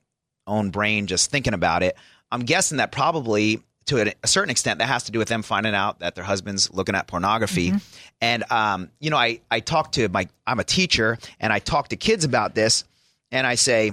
[0.47, 1.97] own brain just thinking about it.
[2.33, 5.75] I'm guessing that probably to a, certain extent that has to do with them finding
[5.75, 7.73] out that their husband's looking at pornography.
[8.21, 11.89] And um, you know, I I talk to my I'm a teacher, and I talk
[11.89, 12.85] to kids about this,
[13.31, 13.93] and I say,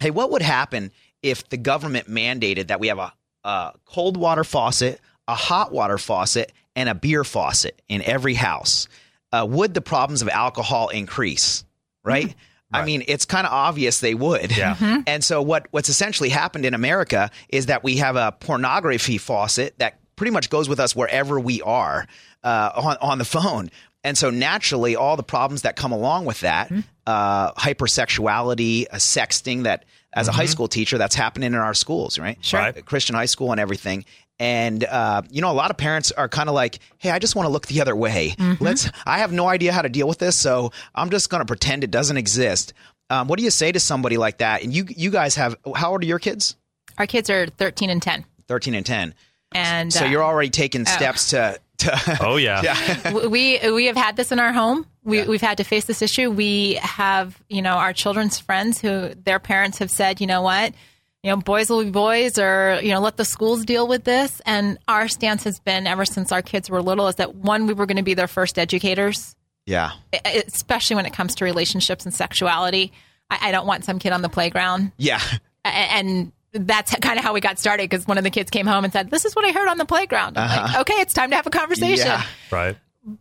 [0.00, 0.90] Hey, what would happen
[1.22, 3.12] if the government mandated that we have a,
[3.44, 8.86] a cold water faucet, a hot water faucet, and a beer faucet in every house?
[9.32, 11.64] Uh, would the problems of alcohol increase?
[12.04, 12.34] Right.
[12.72, 14.56] I mean, it's kind of obvious they would.
[14.56, 15.02] Yeah.
[15.06, 19.78] And so what what's essentially happened in America is that we have a pornography faucet
[19.78, 22.06] that pretty much goes with us wherever we are
[22.44, 23.70] uh, on on the phone.
[24.04, 26.70] And so naturally, all the problems that come along with that,
[27.06, 32.18] uh, hypersexuality, uh, sexting, that as a high school teacher, that's happening in our schools,
[32.18, 32.38] right?
[32.40, 32.60] Sure.
[32.60, 32.84] Right.
[32.84, 34.04] Christian high school and everything.
[34.40, 37.34] And uh, you know, a lot of parents are kind of like, "Hey, I just
[37.34, 38.34] want to look the other way.
[38.60, 38.88] Let's.
[39.04, 41.82] I have no idea how to deal with this, so I'm just going to pretend
[41.84, 42.72] it doesn't exist."
[43.10, 44.62] Um, what do you say to somebody like that?
[44.62, 46.56] And you, you guys have how old are your kids?
[46.98, 48.24] Our kids are 13 and 10.
[48.46, 49.14] Thirteen and ten.
[49.52, 51.58] And So uh, you're already taking steps to.
[51.78, 52.62] to Oh yeah.
[53.04, 54.86] w- we we have had this in our home.
[55.04, 56.30] We, We've had to face this issue.
[56.30, 60.74] We have, you know, our children's friends who their parents have said, you know what,
[61.22, 64.40] you know, boys will be boys, or you know, let the schools deal with this.
[64.46, 67.74] And our stance has been ever since our kids were little is that one, we
[67.74, 69.34] were going to be their first educators,
[69.66, 69.92] yeah.
[70.24, 72.92] especially when it comes to relationships and sexuality.
[73.30, 75.20] I, I don't want some kid on the playground Yeah.
[75.64, 78.84] And that's kind of how we got started because one of the kids came home
[78.84, 80.80] and said, "This is what I heard on the playground." I'm like, uh-huh.
[80.80, 82.06] okay, it's time to have a conversation.
[82.06, 82.22] Yeah.
[82.50, 82.76] Right.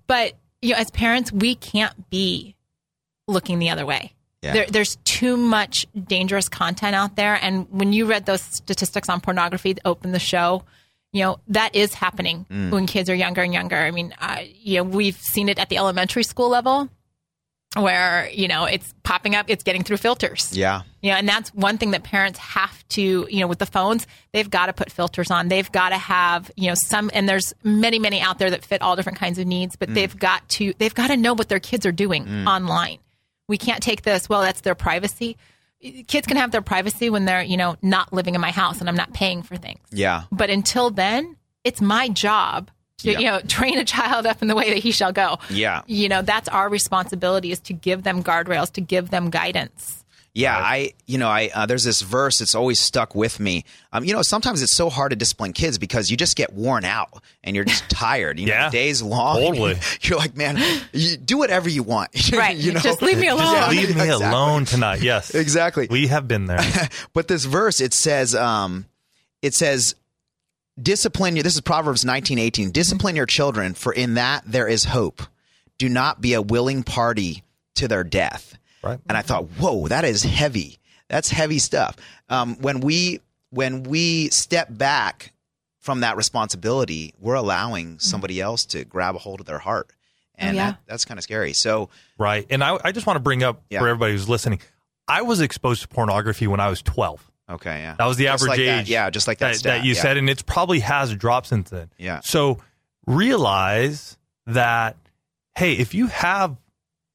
[0.08, 2.56] But you know, as parents, we can't be
[3.28, 4.14] looking the other way.
[4.44, 4.54] Yeah.
[4.54, 9.20] There, there's too much dangerous content out there, and when you read those statistics on
[9.20, 10.64] pornography that opened the show,
[11.12, 12.70] you know that is happening Mm.
[12.72, 13.78] when kids are younger and younger.
[13.78, 16.90] I mean, uh, you know, we've seen it at the elementary school level,
[17.76, 20.56] where you know it's popping up, it's getting through filters.
[20.56, 20.82] Yeah.
[21.02, 24.06] You know, and that's one thing that parents have to, you know, with the phones,
[24.34, 25.48] they've got to put filters on.
[25.48, 28.82] They've got to have, you know, some, and there's many, many out there that fit
[28.82, 29.80] all different kinds of needs, Mm.
[29.80, 32.98] but they've got to, they've got to know what their kids are doing online.
[33.48, 35.38] We can't take this, well, that's their privacy.
[36.08, 38.90] Kids can have their privacy when they're, you know, not living in my house and
[38.90, 39.80] I'm not paying for things.
[39.92, 40.24] Yeah.
[40.32, 43.20] But until then, it's my job to, Yeah.
[43.20, 45.38] you know, train a child up in the way that he shall go.
[45.50, 45.84] Yeah.
[45.86, 50.04] You know, that's our responsibility is to give them guardrails, to give them guidance.
[50.38, 53.66] Yeah, I you know I uh, there's this verse that's always stuck with me.
[53.92, 56.86] Um, you know sometimes it's so hard to discipline kids because you just get worn
[56.86, 58.40] out and you're just tired.
[58.40, 59.38] You know, Yeah, the day's long.
[59.42, 59.78] totally.
[60.02, 60.58] You're like, man,
[60.94, 62.12] you do whatever you want.
[62.34, 62.56] Right.
[62.56, 63.52] you know, Just leave me alone.
[63.54, 64.26] Yeah, Leave me exactly.
[64.28, 65.02] alone tonight.
[65.02, 65.34] Yes.
[65.34, 65.88] Exactly.
[65.90, 66.60] We have been there.
[67.14, 68.86] But this verse it says um,
[69.42, 69.96] it says
[70.82, 75.22] discipline you this is Proverbs 19:18 discipline your children for in that there is hope.
[75.78, 77.44] Do not be a willing party
[77.76, 78.58] to their death.
[78.84, 79.00] Right.
[79.08, 80.78] And I thought, whoa, that is heavy.
[81.10, 81.96] That's heavy stuff.
[82.30, 85.32] Um, when we when we step back
[85.80, 89.90] from that responsibility, we're allowing somebody else to grab a hold of their heart,
[90.36, 90.72] and yeah.
[90.72, 91.54] that, that's kind of scary.
[91.54, 92.46] So Right.
[92.50, 93.80] And I, I just want to bring up Yeah.
[93.80, 94.60] for everybody who's listening,
[95.08, 97.32] I was exposed to pornography when I was 12.
[97.52, 98.82] okay, yeah, That was the Just average like that.
[98.82, 98.90] age.
[98.90, 99.54] Yeah, just like that.
[99.54, 100.02] that, stat, that you yeah.
[100.02, 101.90] said, and it's probably has dropped since then.
[101.98, 102.20] Yeah.
[102.22, 102.60] So
[103.06, 104.98] realize that,
[105.56, 106.58] hey, if you have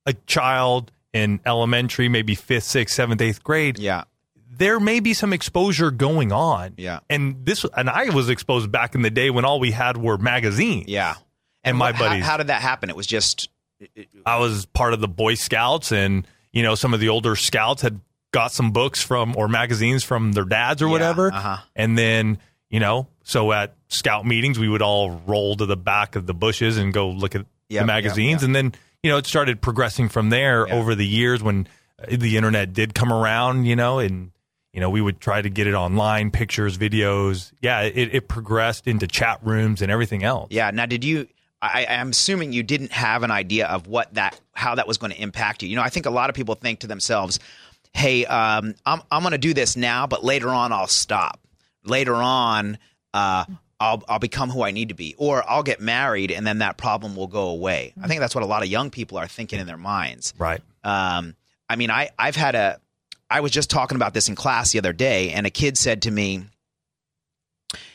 [0.07, 4.05] a child in elementary, maybe fifth, sixth, seventh, eighth grade, Yeah,
[4.51, 6.75] there may be some exposure going on.
[6.77, 7.01] Yeah.
[7.11, 10.19] And this, and I was exposed back in the day when all we had were
[10.19, 10.89] magazines.
[10.89, 11.15] yeah.
[11.65, 12.25] And my what- how- buddies.
[12.25, 12.91] how, did that happen?
[12.91, 13.49] It was just
[14.27, 17.83] I was part of the Boy Scouts, and you know, some of the older scouts
[17.83, 21.33] had got some books from or magazines from their dads or Yeah, whatever.
[21.33, 21.57] uh-huh.
[21.77, 22.39] And then,
[22.71, 26.35] you know, so at scout meetings, we would all roll to the back of the
[26.35, 28.31] bushes and go look at Yep, the magazines.
[28.31, 28.43] yep, yep.
[28.47, 28.73] And then,
[29.03, 30.75] you know, it started progressing from there Yeah.
[30.75, 31.67] over the years when
[31.99, 34.31] uh, the internet did come around, you know, and,
[34.73, 37.53] you know, we would try to get it online, pictures, videos.
[37.61, 40.49] Yeah, it, it progressed into chat rooms and everything else.
[40.51, 40.71] Yeah.
[40.71, 41.29] Now, did you?
[41.61, 45.13] I, I'm assuming you didn't have an idea of what that, how that was going
[45.13, 45.69] to impact you.
[45.69, 47.39] You know, I think a lot of people think to themselves,
[47.93, 51.39] "Hey, um, I'm I'm going to do this now, but later on I'll stop.
[51.85, 52.79] Later on,
[53.15, 53.45] uh,
[53.83, 56.77] I'll I'll become who I need to be, or I'll get married, and then that
[56.77, 59.59] problem will go away." I think that's what a lot of young people are thinking
[59.59, 60.33] in their minds.
[60.39, 60.63] Right.
[60.85, 61.35] Um,
[61.69, 62.81] I mean, I I've had a.
[63.29, 66.03] I was just talking about this in class the other day, and a kid said
[66.03, 66.45] to me,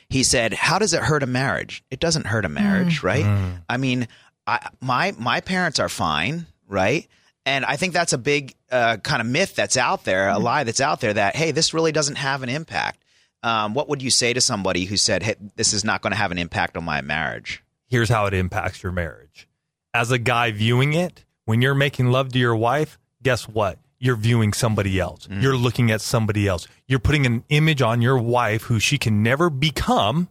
[0.09, 1.83] he said, "How does it hurt a marriage?
[1.89, 3.25] It doesn't hurt a marriage, right?
[3.69, 4.07] I mean,
[4.45, 7.07] I, my my parents are fine, right?"
[7.45, 10.65] And I think that's a big uh, kind of myth that's out there, a lie
[10.65, 13.03] that's out there that hey, this really doesn't have an impact.
[13.43, 16.17] Um, what would you say to somebody who said, "Hey, this is not going to
[16.17, 17.63] have an impact on my marriage"?
[17.89, 19.47] here's how it impacts your marriage.
[19.93, 23.79] As a guy viewing it, when you're making love to your wife, guess what?
[23.99, 25.27] You're viewing somebody else.
[25.31, 26.67] You're looking at somebody else.
[26.87, 30.27] You're putting an image on your wife who she can never become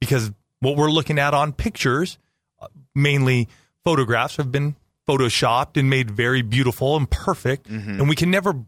[0.00, 2.18] because what we're looking at on pictures,
[2.60, 3.48] uh, mainly
[3.84, 4.74] photographs, have been
[5.08, 7.68] photoshopped and made very beautiful and perfect.
[7.68, 8.64] And we can never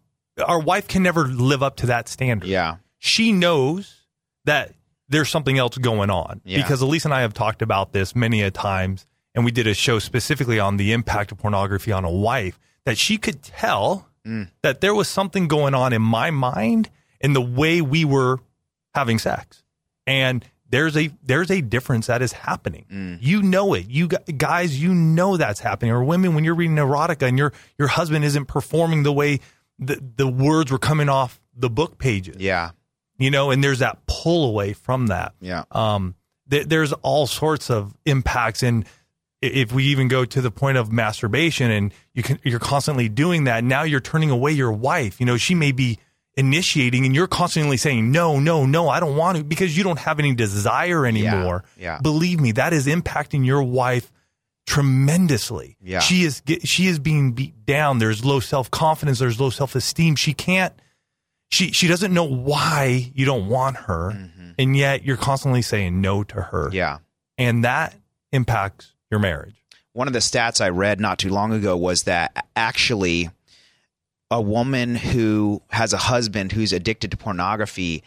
[0.47, 2.49] our wife can never live up to that standard.
[2.49, 2.77] Yeah.
[2.99, 3.95] She knows
[4.45, 4.73] that
[5.09, 6.59] there's something else going on Yeah.
[6.63, 9.75] because Elise and I have talked about this many a times, and we did a
[9.75, 12.59] show specifically on the impact of pornography on a wife.
[12.85, 14.51] That she could tell Mm.
[14.63, 18.41] that there was something going on in my mind in the way we were
[18.95, 19.63] having sex,
[20.07, 22.85] and there's a there's a difference that is happening.
[22.93, 23.19] Mm.
[23.23, 23.89] You know it.
[23.89, 25.93] You guys, you know that's happening.
[25.93, 29.41] Or women, when you're reading erotica and your your husband isn't performing the way
[29.79, 32.71] the the words were coming off the book pages Yeah.
[33.19, 35.35] You know, and there's that pull away from that.
[35.41, 35.65] Yeah.
[35.73, 36.15] Um,
[36.51, 38.85] th- there's all sorts of impacts, and
[39.43, 43.45] if we even go to the point of masturbation, and you can, you're constantly doing
[43.45, 43.65] that.
[43.65, 45.21] Now you're turning away your wife.
[45.21, 45.99] You know, she may be
[46.37, 49.99] initiating, and you're constantly saying, "No, no, no, I don't want to," because you don't
[49.99, 51.65] have any desire anymore.
[51.77, 51.99] yeah.
[52.01, 54.11] Believe me, that is impacting your wife
[54.67, 55.77] tremendously.
[55.83, 56.01] Yeah.
[56.01, 57.99] She is she is being beat down.
[57.99, 59.19] There's low self confidence.
[59.19, 60.15] There's low self esteem.
[60.17, 60.75] She can't
[61.51, 66.23] she she doesn't know why you don't want her and yet you're constantly saying no
[66.25, 66.75] to her Mm-hmm.
[66.77, 66.99] Yeah.
[67.39, 67.95] and that
[68.33, 69.55] impacts your marriage
[69.93, 73.31] One of the stats I read not too long ago was that actually
[74.31, 78.03] a woman who has a husband who's addicted to pornography,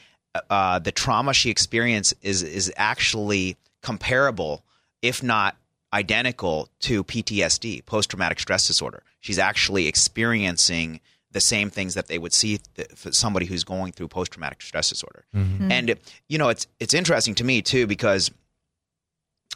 [0.51, 4.63] uh, the trauma she experienced is is actually comparable,
[5.01, 5.57] if not
[5.91, 9.01] identical, to PTSD, post traumatic stress disorder.
[9.19, 10.99] She's actually experiencing
[11.31, 14.61] the same things that they would see th- for somebody who's going through post traumatic
[14.61, 15.23] stress disorder.
[15.71, 15.95] And
[16.27, 18.31] you know, it's it's interesting to me too because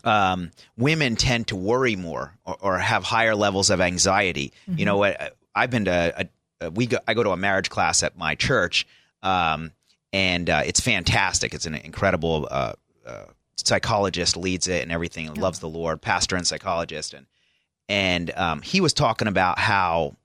[0.03, 4.53] um, women tend to worry more or, or have higher levels of anxiety.
[4.67, 5.35] You know what?
[5.55, 6.13] I've been to
[6.61, 8.85] a, a, we go, I go to a marriage class at my church,
[9.23, 9.71] um,
[10.13, 11.53] and uh, it's fantastic.
[11.53, 12.73] It's an incredible uh,
[13.05, 13.25] uh,
[13.57, 15.33] psychologist leads it and everything.
[15.33, 17.25] Loves the Lord, pastor and psychologist, and
[17.89, 20.15] and um, he was talking about how.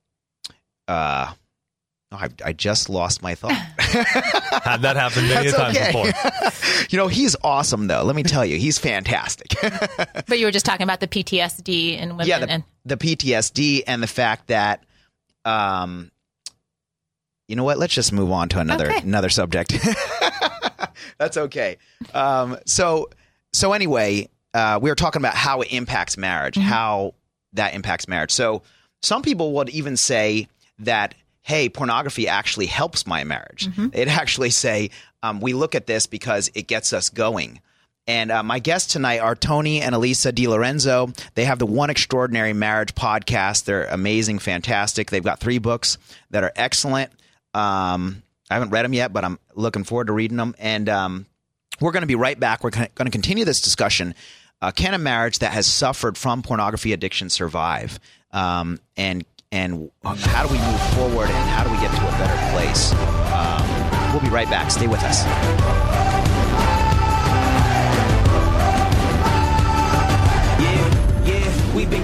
[2.13, 3.53] Oh, I, I just lost my thought.
[3.79, 5.87] had that happen many That's times okay.
[5.93, 8.03] before you know, he's awesome though.
[8.03, 9.55] Let me tell you, he's fantastic.
[10.27, 12.27] But you were just talking about the PTSD in women.
[12.27, 14.85] yeah, the, and the PTSD and the fact that,
[15.45, 16.11] um,
[17.49, 17.79] you know what?
[17.79, 19.01] Let's just move on to another Okay.
[19.07, 19.73] another subject.
[21.19, 21.79] That's okay.
[22.15, 23.09] Um, so
[23.53, 27.15] so anyway, uh, we were talking about how it impacts marriage, how
[27.55, 28.31] that impacts marriage.
[28.33, 28.63] So
[29.03, 30.49] some people would even say
[30.81, 31.15] that.
[31.51, 33.69] Hey, pornography actually helps my marriage.
[33.91, 37.61] They'd actually say, um, we look at this because it gets us going.
[38.07, 41.13] And uh, my guests tonight are Tony and Alisa Di Lorenzo.
[41.35, 43.65] They have the One Extraordinary Marriage podcast.
[43.65, 45.11] They're amazing, fantastic.
[45.11, 45.99] They've got three books
[46.31, 47.11] that are excellent.
[47.53, 50.55] Um, I haven't read them yet, but I'm looking forward to reading them.
[50.61, 51.27] And um,
[51.81, 52.63] we're going to be right back.
[52.63, 54.15] We're going to continue this discussion.
[54.63, 57.99] Uh, can a marriage that has suffered from pornography addiction survive?
[58.33, 61.29] Um, and and how do we move forward?
[61.29, 62.93] And how do we get to a better place?
[63.33, 64.71] Um, we'll be right back.
[64.71, 66.00] Stay with us.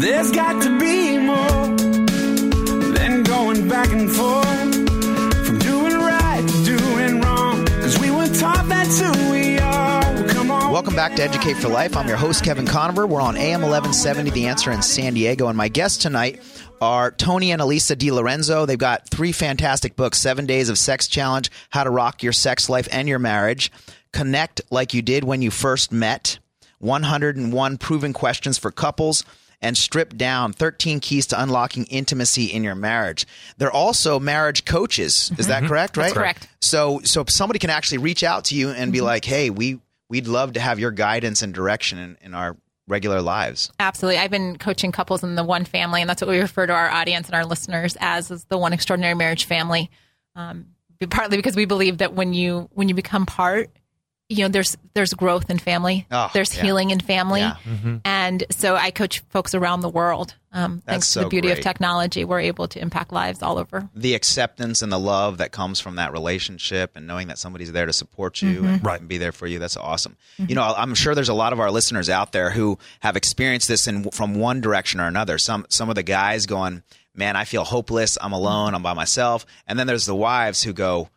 [0.00, 1.76] There's got to be more
[2.96, 4.74] than going back and forth
[5.46, 7.66] from doing right to doing wrong.
[7.66, 10.26] Cause we were taught that's who we are.
[10.28, 10.72] Come on.
[10.72, 11.98] Welcome back to Educate for Life.
[11.98, 13.06] I'm your host, Kevin Conover.
[13.06, 15.48] We're on AM 1170, The Answer in San Diego.
[15.48, 16.40] And my guests tonight
[16.80, 18.64] are Tony and Alisa Di Lorenzo.
[18.64, 22.70] They've got three fantastic books Seven Days of Sex Challenge, How to Rock Your Sex
[22.70, 23.70] Life and Your Marriage,
[24.14, 26.38] Connect Like You Did When You First Met,
[26.78, 29.26] 101 Proven Questions for Couples,
[29.62, 33.26] and Strip Down 13 Keys to Unlocking Intimacy in Your Marriage.
[33.58, 35.30] They're also marriage coaches.
[35.38, 36.04] Is that correct, right?
[36.04, 36.48] That's correct.
[36.60, 39.80] So so if somebody can actually reach out to you and be like, "Hey, we
[40.08, 42.56] we'd love to have your guidance and direction in, in our
[42.90, 43.70] regular lives.
[43.78, 44.18] Absolutely.
[44.18, 46.90] I've been coaching couples in the one family, and that's what we refer to our
[46.90, 49.90] audience and our listeners as is the one extraordinary marriage family.
[50.34, 50.66] Um,
[51.08, 53.70] partly because we believe that when you when you become part,
[54.30, 56.62] you know, there's there's growth in family, Oh, there's yeah.
[56.62, 57.56] healing in family, Yeah.
[57.64, 57.96] Mm-hmm.
[58.04, 60.34] and so I coach folks around the world.
[60.52, 61.58] Um, thanks to the beauty great.
[61.58, 63.88] of technology, we're able to impact lives all over.
[63.94, 67.86] The acceptance and the love that comes from that relationship and knowing that somebody's there
[67.86, 68.66] to support you mm-hmm.
[68.66, 68.98] and, Right.
[69.00, 70.16] and be there for you, that's awesome.
[70.38, 70.48] Mm-hmm.
[70.48, 73.68] You know, I'm sure there's a lot of our listeners out there who have experienced
[73.68, 75.38] this in from one direction or another.
[75.38, 76.82] Some some of the guys going,
[77.14, 78.16] "Man, I feel hopeless.
[78.20, 78.74] I'm alone.
[78.74, 81.10] I'm by myself." And then there's the wives who go, "Phew,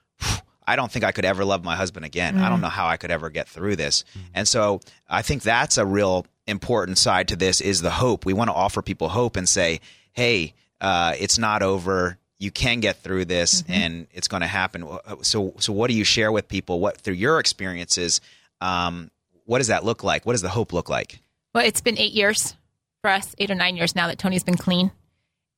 [0.65, 2.37] I don't think I could ever love my husband again.
[2.37, 4.03] I don't know how I could ever get through this.
[4.33, 8.25] And so I think that's a real important side to this is the hope.
[8.25, 9.79] We want to offer people hope and say,
[10.11, 12.17] hey, uh, it's not over.
[12.39, 14.85] You can get through this, and it's going to happen.
[15.21, 16.81] So, so what do you share with people?
[16.81, 18.19] What through your experiences?
[18.59, 19.11] Um,
[19.45, 20.25] what does that look like?
[20.25, 21.19] What does the hope look like?
[21.53, 22.55] Well, it's been eight years
[23.01, 24.91] for us, eight or nine years now that Tony's been clean.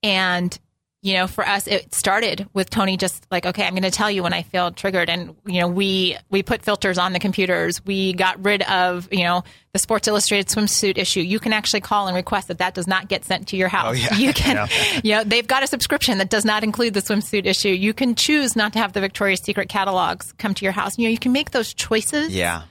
[0.04, 0.58] And,
[1.06, 4.10] you know, for us, it started with Tony just like, okay, I'm going to tell
[4.10, 5.08] you when I feel triggered.
[5.08, 7.86] And, you know, we, we put filters on the computers.
[7.86, 9.44] We got rid of, you know,
[9.74, 11.20] the Sports Illustrated swimsuit issue.
[11.20, 13.90] You can actually call and request that that does not get sent to your house.
[13.90, 14.18] Oh, yeah.
[14.18, 14.68] You can,
[15.04, 17.70] you know, they've got a subscription that does not include the swimsuit issue.
[17.70, 20.98] You can choose not to have the Victoria's Secret catalogs come to your house.
[20.98, 22.64] You know, you can make those choices Yeah,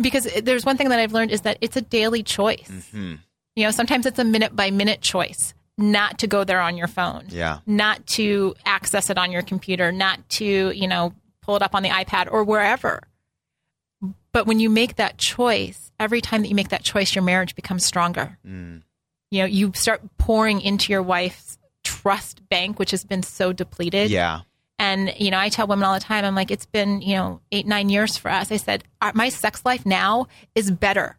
[0.00, 2.68] because there's one thing that I've learned is that it's a daily choice.
[2.68, 3.14] Mm-hmm.
[3.54, 6.88] You know, sometimes it's a minute by minute choice not to go there on your
[6.88, 7.24] phone.
[7.28, 7.60] Yeah.
[7.64, 11.82] Not to access it on your computer, not to, you know, pull it up on
[11.82, 13.04] the iPad or wherever.
[14.32, 17.54] But when you make that choice, every time that you make that choice, your marriage
[17.54, 18.38] becomes stronger.
[18.46, 18.82] Mm.
[19.30, 24.10] You know, you start pouring into your wife's trust bank, which has been so depleted.
[24.10, 24.40] yeah,
[24.78, 27.40] And, you know, I tell women all the time, I'm like, it's been, you know,
[27.52, 28.52] eight, nine years for us.
[28.52, 31.16] I said, my sex life now is better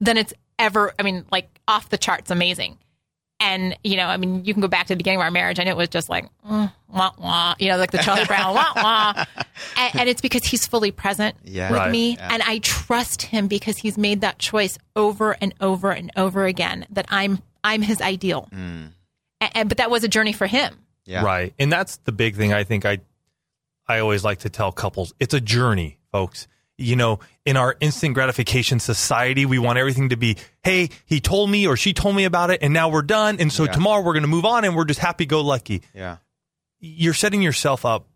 [0.00, 2.78] than it's ever, I mean, like off the charts, amazing.
[3.40, 5.58] And, you know, I mean, you can go back to the beginning of our marriage
[5.58, 8.72] and it was just like, mm, wah, wah, you know, like the Charlie Brown, wah,
[8.76, 9.24] wah.
[9.76, 11.70] And, and it's because he's fully present Yeah.
[11.70, 11.90] with Right.
[11.90, 12.16] me.
[12.16, 12.28] Yeah.
[12.32, 16.86] And I trust him because he's made that choice over and over and over again
[16.90, 18.48] that I'm, I'm his ideal.
[18.52, 18.90] Mm.
[19.40, 20.76] A- and, but that was a journey for him.
[21.06, 21.54] yeah, Right.
[21.58, 22.98] And that's the big thing I think I
[23.88, 25.12] I always like to tell couples.
[25.18, 26.46] It's a journey, folks.
[26.80, 31.50] You know, in our instant gratification society, we want everything to be, hey, he told
[31.50, 33.36] me or she told me about it and now we're done.
[33.38, 33.72] And so Yeah.
[33.72, 35.82] tomorrow we're going to move on and we're just happy go lucky.
[35.94, 36.16] yeah,
[36.78, 38.06] You're setting yourself up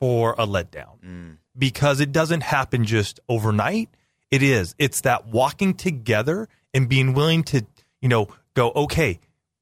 [0.00, 1.36] for a letdown Mm.
[1.56, 3.90] because it doesn't happen just overnight.
[4.30, 4.74] It is.
[4.78, 7.66] It's that walking together and being willing to,
[8.00, 9.20] you know, go, okay,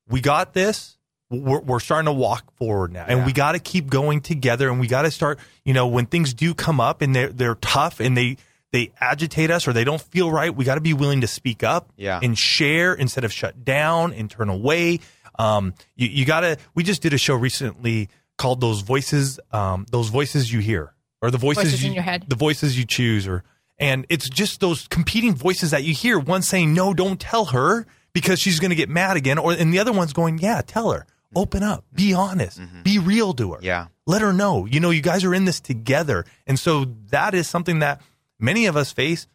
[0.09, 0.97] we got this.
[1.31, 3.26] We're, we're starting to walk forward now, and Yeah.
[3.26, 4.68] we got to keep going together.
[4.68, 7.55] And we got to start, you know, when things do come up and they're they're
[7.55, 8.37] tough and they
[8.72, 11.62] they agitate us or they don't feel right, we got to be willing to speak
[11.62, 12.18] up Yeah.
[12.22, 15.01] and share instead of shut down and turn away.
[15.39, 16.57] Um, you, you got to.
[16.74, 21.31] We just did a show recently called "Those Voices," um, those voices you hear, or
[21.31, 22.24] the voices, Voices you, in your head.
[22.28, 23.45] the voices you choose, or
[23.78, 26.18] and it's just those competing voices that you hear.
[26.18, 29.72] One saying, "No, don't tell her," because she's going to get mad again, or and
[29.72, 32.83] the other one's going, "Yeah, tell her." Open up, be honest, mm-hmm.
[32.83, 33.61] be real to her.
[33.62, 33.87] Yeah.
[34.07, 34.66] Let her know.
[34.66, 36.24] You know, you guys are in this together.
[36.47, 38.01] And so that is something that
[38.39, 39.26] many of us face.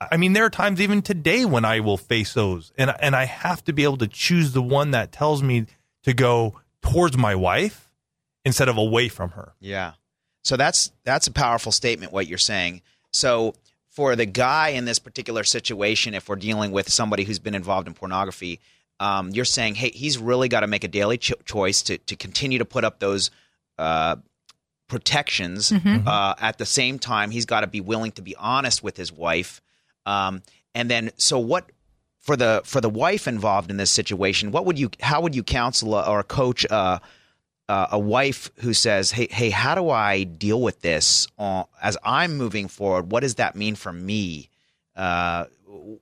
[0.00, 2.72] I mean, there are times even today when I will face those.
[2.76, 5.66] And and I have to be able to choose the one that tells me
[6.02, 7.90] to go towards my wife
[8.44, 9.54] instead of away from her.
[9.60, 9.92] Yeah.
[10.42, 12.82] So that's that's a powerful statement what you're saying.
[13.12, 13.54] So
[13.88, 17.86] for the guy in this particular situation, if we're dealing with somebody who's been involved
[17.86, 18.60] in pornography,
[19.00, 22.16] um, you're saying, hey, he's really got to make a daily cho- choice to to
[22.16, 23.30] continue to put up those
[23.78, 24.16] uh,
[24.88, 25.72] protections.
[26.06, 29.12] Uh, at the same time, he's got to be willing to be honest with his
[29.12, 29.60] wife.
[30.06, 30.42] Um,
[30.74, 31.70] and then, so what
[32.20, 34.50] for the for the wife involved in this situation?
[34.50, 34.90] What would you?
[35.00, 36.66] How would you counsel or coach?
[36.70, 36.98] Uh,
[37.68, 41.96] uh, a wife who says, "Hey, hey, how do I deal with this uh, as
[42.04, 43.10] I'm moving forward?
[43.10, 44.50] What does that mean for me?
[44.94, 45.46] Uh,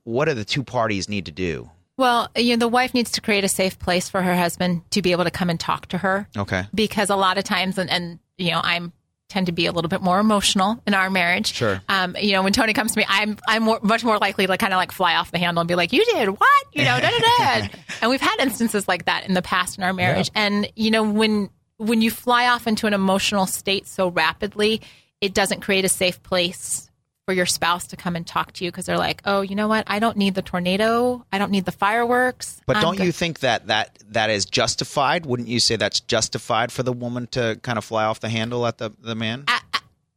[0.03, 3.21] what do the two parties need to do?" Well, you know, the wife needs to
[3.21, 5.97] create a safe place for her husband to be able to come and talk to
[5.99, 6.27] her.
[6.35, 6.63] Okay.
[6.73, 8.93] Because a lot of times, and, and you know, I'm
[9.33, 11.53] tend to be a little bit more emotional in our marriage.
[11.53, 11.81] Sure.
[11.89, 14.57] Um, you know, when Tony comes to me, I'm I'm more, much more likely to
[14.57, 16.99] kind of like fly off the handle and be like, "You did what?" You know,
[16.99, 17.19] da da
[17.59, 17.67] da.
[18.01, 20.29] And we've had instances like that in the past in our marriage.
[20.35, 24.81] And you know, when when you fly off into an emotional state so rapidly,
[25.19, 26.89] it doesn't create a safe place
[27.25, 29.67] for your spouse to come and talk to you because they're like, "Oh, you know
[29.67, 29.85] what?
[29.87, 31.25] I don't need the tornado.
[31.31, 34.45] I don't need the fireworks." But I'm don't good." you think that that that is
[34.45, 35.25] justified?
[35.25, 38.65] Wouldn't you say that's justified for the woman to kind of fly off the handle
[38.67, 39.45] at the the man?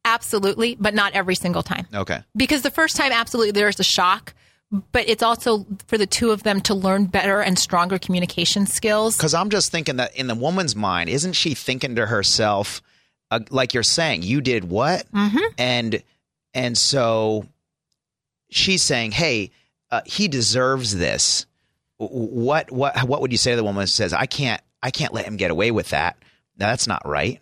[0.04, 1.86] Absolutely, but not every single time.
[1.92, 2.20] Okay.
[2.36, 4.34] Because the first time, absolutely, there's a shock.
[4.92, 9.16] but it's also for the two of them to learn better and stronger communication skills.
[9.16, 12.82] Because I'm just thinking that in the woman's mind, isn't she thinking to herself,
[13.30, 15.06] uh, like you're saying, you did what?
[15.12, 15.38] Mm-hmm.
[15.58, 16.02] And
[16.56, 17.46] and so
[18.50, 19.50] she's saying, hey,
[19.90, 21.46] uh, he deserves this.
[21.98, 25.14] What what what would you say to the woman who says, I can't I can't
[25.14, 26.16] let him get away with that?
[26.58, 27.40] Now that's not right.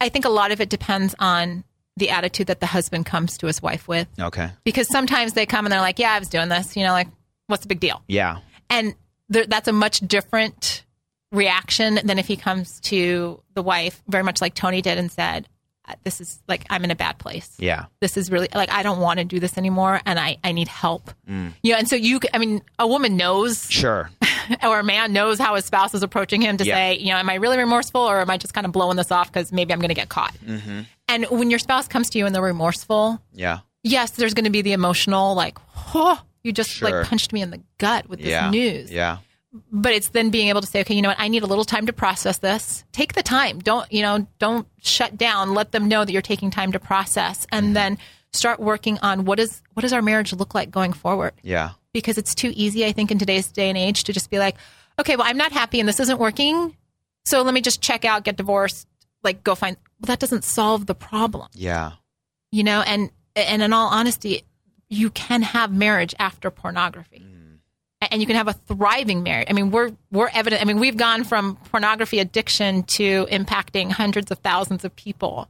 [0.00, 1.64] I think a lot of it depends on
[1.96, 4.08] the attitude that the husband comes to his wife with.
[4.18, 4.50] Okay.
[4.64, 7.08] Because sometimes they come and they're like, "Yeah, I was doing this," you know, like,
[7.46, 8.38] "What's the big deal?" Yeah.
[8.70, 8.94] and
[9.28, 10.84] there, that's a much different
[11.32, 15.48] reaction than if he comes to the wife very much like tony did and said
[16.04, 17.86] this is like i'm in a bad place Yeah.
[18.00, 20.68] this is really like i don't want to do this anymore and i, I need
[20.68, 21.10] help
[21.62, 24.10] yeah and so you i mean a woman knows Sure.
[24.62, 26.74] or a man knows how his spouse is approaching him to Yeah.
[26.74, 29.10] say you know am i really remorseful or am i just kind of blowing this
[29.12, 30.80] off because maybe i'm going to get caught Mm-hmm.
[31.08, 33.58] and when your spouse comes to you and they're remorseful Yeah.
[33.82, 35.58] yes there's going to be the emotional like
[35.94, 36.90] oh you just Sure.
[37.00, 38.50] like punched me in the gut with this Yeah.
[38.50, 39.18] news Yeah.
[39.70, 41.20] But it's then being able to say, okay, you know what?
[41.20, 42.84] I need a little time to process this.
[42.92, 43.58] Take the time.
[43.60, 45.54] Don't, you know, don't shut down.
[45.54, 47.74] Let them know that you're taking time to process and Mm-hmm.
[47.74, 47.98] then
[48.32, 51.32] start working on what is, what does our marriage look like going forward?
[51.42, 51.70] Yeah.
[51.92, 54.56] Because it's too easy, I think, in today's day and age to just be like,
[54.98, 56.76] okay, well, I'm not happy and this isn't working.
[57.26, 58.88] So let me just check out, get divorced,
[59.22, 61.92] like go find, well, that doesn't solve the problem, Yeah.
[62.50, 62.80] you know?
[62.82, 64.42] And, and in all honesty,
[64.88, 67.24] you can have marriage after pornography
[68.10, 69.46] and you can have a thriving marriage.
[69.50, 70.62] I mean, we're we're evident.
[70.62, 75.48] I mean, we've gone from pornography addiction to impacting hundreds of thousands of people,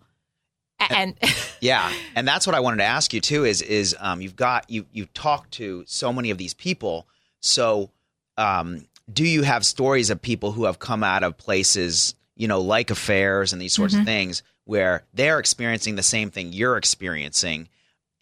[0.80, 1.14] A- and
[1.61, 3.44] Yeah, and that's what I wanted to ask you too.
[3.44, 7.07] Is is um, you've got you you talked to so many of these people.
[7.40, 7.90] So,
[8.36, 12.61] um, do you have stories of people who have come out of places, you know,
[12.61, 14.00] like affairs and these sorts Mm-hmm.
[14.00, 17.68] of things, where they're experiencing the same thing you're experiencing,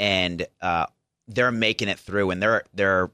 [0.00, 0.86] and uh,
[1.28, 3.10] they're making it through, and they're they're,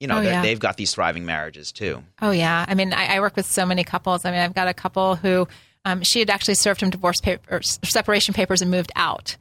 [0.00, 0.42] you know, Oh, yeah.
[0.42, 2.02] they've got these thriving marriages too.
[2.20, 4.24] oh yeah, I mean, I, I work with so many couples.
[4.24, 5.48] I mean, I've got a couple who
[5.84, 9.36] um, she had actually served him divorce papers, separation papers, and moved out.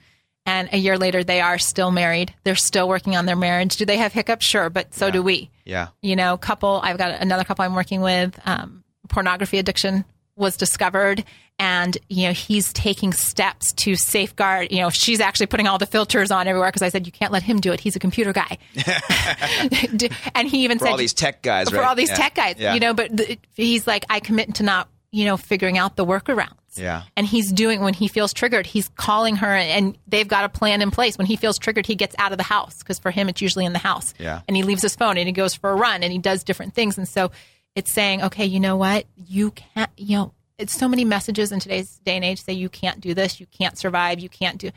[0.46, 2.34] And a year later, they are still married.
[2.44, 3.78] They're still working on their marriage.
[3.78, 4.46] Do they have hiccups?
[4.46, 5.50] Sure, but so do we.
[5.66, 10.56] Yeah, you know, couple, I've got another couple I'm working with, um, pornography addiction was
[10.58, 11.24] discovered
[11.58, 15.86] and, you know, he's taking steps to safeguard, you know, she's actually putting all the
[15.86, 17.80] filters on everywhere because I said, you can't let him do it.
[17.80, 18.58] He's a computer guy.
[20.36, 21.88] and he even for said, all these tech guys, for right?
[21.88, 22.16] all these Yeah.
[22.16, 22.74] tech guys, Yeah.
[22.74, 26.06] you know, but the, he's like, I commit to not, you know, figuring out the
[26.06, 26.50] workarounds.
[26.76, 27.04] Yeah.
[27.16, 30.82] And he's doing when he feels triggered, he's calling her and they've got a plan
[30.82, 31.18] in place.
[31.18, 33.64] When he feels triggered, he gets out of the house because for him, it's usually
[33.66, 34.14] in the house.
[34.20, 34.42] Yeah.
[34.48, 36.74] And he leaves his phone and he goes for a run and he does different
[36.74, 36.98] things.
[36.98, 37.32] And so
[37.76, 39.06] it's saying, okay, you know what?
[39.16, 42.70] You can't, you know, it's so many messages in today's day and age say you
[42.70, 44.72] can't do this, you can't survive, you can't do.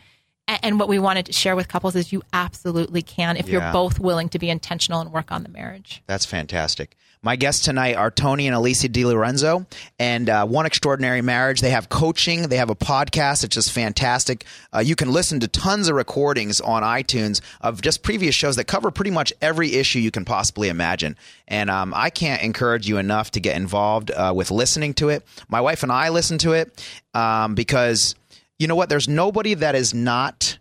[0.46, 3.52] And, and what we wanted to share with couples is you absolutely can if Yeah.
[3.52, 6.02] you're both willing to be intentional and work on the marriage.
[6.06, 6.96] That's fantastic.
[7.20, 9.66] My guests tonight are Tony and Alisa Di Lorenzo,
[9.98, 11.60] and uh, One Extraordinary Marriage.
[11.60, 13.42] They have coaching, they have a podcast.
[13.42, 14.44] It's just fantastic.
[14.72, 18.64] Uh, you can listen to tons of recordings on iTunes of just previous shows that
[18.64, 21.16] cover pretty much every issue you can possibly imagine.
[21.48, 25.24] And um, I can't encourage you enough to get involved uh, with listening to it.
[25.48, 28.14] My wife and I listen to it um, because
[28.60, 28.88] you know what?
[28.88, 30.58] There's nobody that is not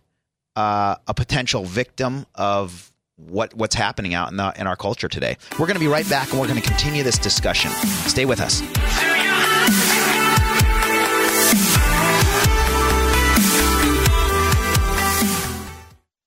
[0.56, 5.36] uh, a potential victim of what what's happening out in the in our culture today.
[5.52, 7.70] We're going to be right back, and we're going to continue this discussion.
[8.06, 8.62] Stay with us.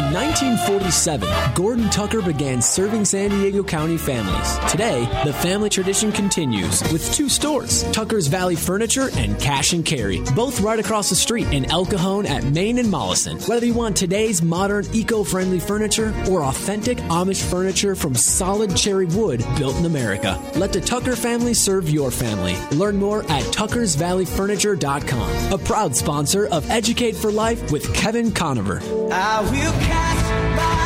[0.00, 4.56] In 1947, Gordon Tucker began serving San Diego County families.
[4.70, 10.22] Today, the family tradition continues with two stores, Tucker's Valley Furniture and Cash and Carry,
[10.34, 13.38] both right across the street in El Cajon at Main and Mollison.
[13.40, 19.44] Whether you want today's modern, eco-friendly furniture or authentic Amish furniture from solid cherry wood
[19.58, 22.56] built in America, let the Tucker family serve your family.
[22.74, 28.80] Learn more at tuckersvalleyfurniture.com, a proud sponsor of Educate for Life with Kevin Conover.
[29.12, 30.79] I will cast my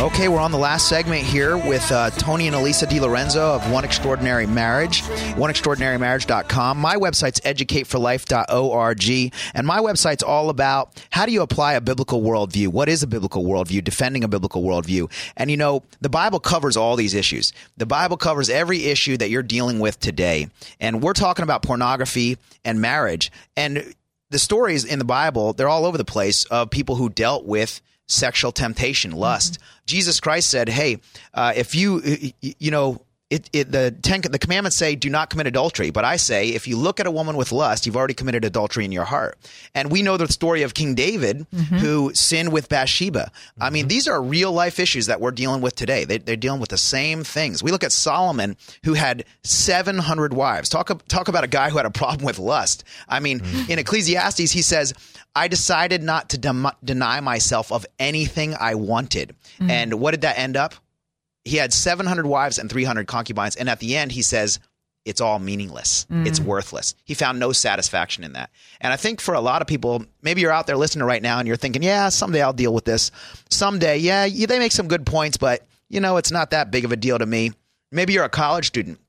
[0.00, 3.84] Okay, we're on the last segment here with uh, Tony and Alisa DiLorenzo of One
[3.84, 6.78] Extraordinary Marriage, oneextraordinarymarriage.com.
[6.78, 12.68] My website's educateforlife.org, and my website's all about how do you apply a biblical worldview?
[12.68, 13.84] What is a biblical worldview?
[13.84, 15.12] Defending a biblical worldview.
[15.36, 17.52] And you know, the Bible covers all these issues.
[17.76, 20.48] The Bible covers every issue that you're dealing with today.
[20.80, 23.30] And we're talking about pornography and marriage.
[23.54, 23.94] And
[24.30, 27.82] the stories in the Bible, they're all over the place of people who dealt with
[28.10, 29.58] sexual temptation, lust.
[29.86, 30.98] Jesus Christ said, "Hey,
[31.34, 33.00] uh, if you, you know."
[33.30, 36.66] It, it, the ten, the commandments say, "Do not commit adultery." But I say, if
[36.66, 39.38] you look at a woman with lust, you've already committed adultery in your heart.
[39.72, 41.76] And we know the story of King David, mm-hmm.
[41.76, 43.30] who sinned with Bathsheba.
[43.60, 46.04] I mean, these are real life issues that we're dealing with today.
[46.04, 47.62] They, they're dealing with the same things.
[47.62, 50.68] We look at Solomon, who had seven hundred wives.
[50.68, 52.82] Talk talk about a guy who had a problem with lust.
[53.08, 53.70] I mean, mm-hmm.
[53.70, 54.92] in Ecclesiastes, he says,
[55.36, 59.70] "I decided not to dem- deny myself of anything I wanted." Mm-hmm.
[59.70, 60.74] And what did that end up?
[61.50, 64.60] He had 700 wives and 300 concubines and at the end he says
[65.06, 66.06] it's all meaningless.
[66.10, 66.94] It's worthless.
[67.04, 68.50] He found no satisfaction in that.
[68.80, 71.38] And i think for a lot of people maybe you're out there listening right now
[71.38, 73.10] and you're thinking yeah someday i'll deal with this.
[73.50, 76.92] Someday yeah they make some good points but you know it's not that big of
[76.92, 77.52] a deal to me.
[77.90, 79.00] Maybe you're a college student.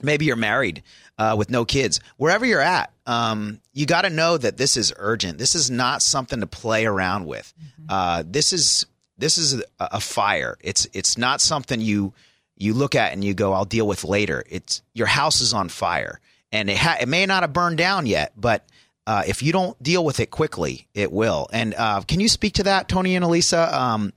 [0.00, 0.82] Maybe you're married
[1.18, 2.00] uh, with no kids.
[2.16, 5.38] Wherever you're at um, you got to know that this is urgent.
[5.38, 7.52] This is not something to play around with.
[7.88, 8.86] Uh, this is
[9.18, 12.12] this is a, a fire it's it's not something you
[12.56, 15.68] you look at and you go i'll deal with later it's your house is on
[15.68, 18.64] fire and it, ha- it may not have burned down yet but
[19.06, 22.54] uh, if you don't deal with it quickly it will and uh, can you speak
[22.54, 24.12] to that tony and alisa um,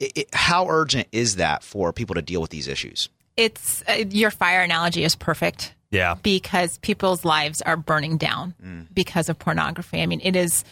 [0.00, 4.04] it, it, how urgent is that for people to deal with these issues It's uh,
[4.10, 5.74] your fire analogy is perfect.
[5.90, 6.16] Yeah.
[6.24, 10.02] because people's lives are burning down because of pornography.
[10.02, 10.64] I mean, it is.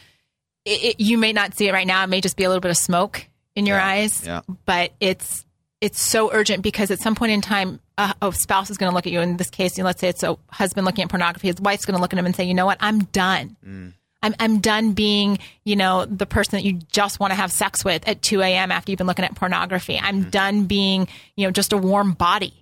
[0.64, 2.02] It, it, you may not see it right now.
[2.02, 4.26] It may just be a little bit of smoke in your Yeah, eyes.
[4.26, 4.40] yeah.
[4.66, 5.44] But it's
[5.80, 8.94] it's so urgent because at some point in time, a, a spouse is going to
[8.94, 9.20] look at you.
[9.20, 11.48] In this case, you let's say it's a husband looking at pornography.
[11.48, 12.78] His wife's going to look at him and say, "You know what?
[12.80, 13.92] I'm done." Mm.
[14.22, 17.84] I'm, I'm done being, you know, the person that you just want to have sex
[17.84, 18.70] with at 2 a.m.
[18.70, 19.98] after you've been looking at pornography.
[20.00, 20.30] I'm mm-hmm.
[20.30, 22.54] done being, you know, just a warm body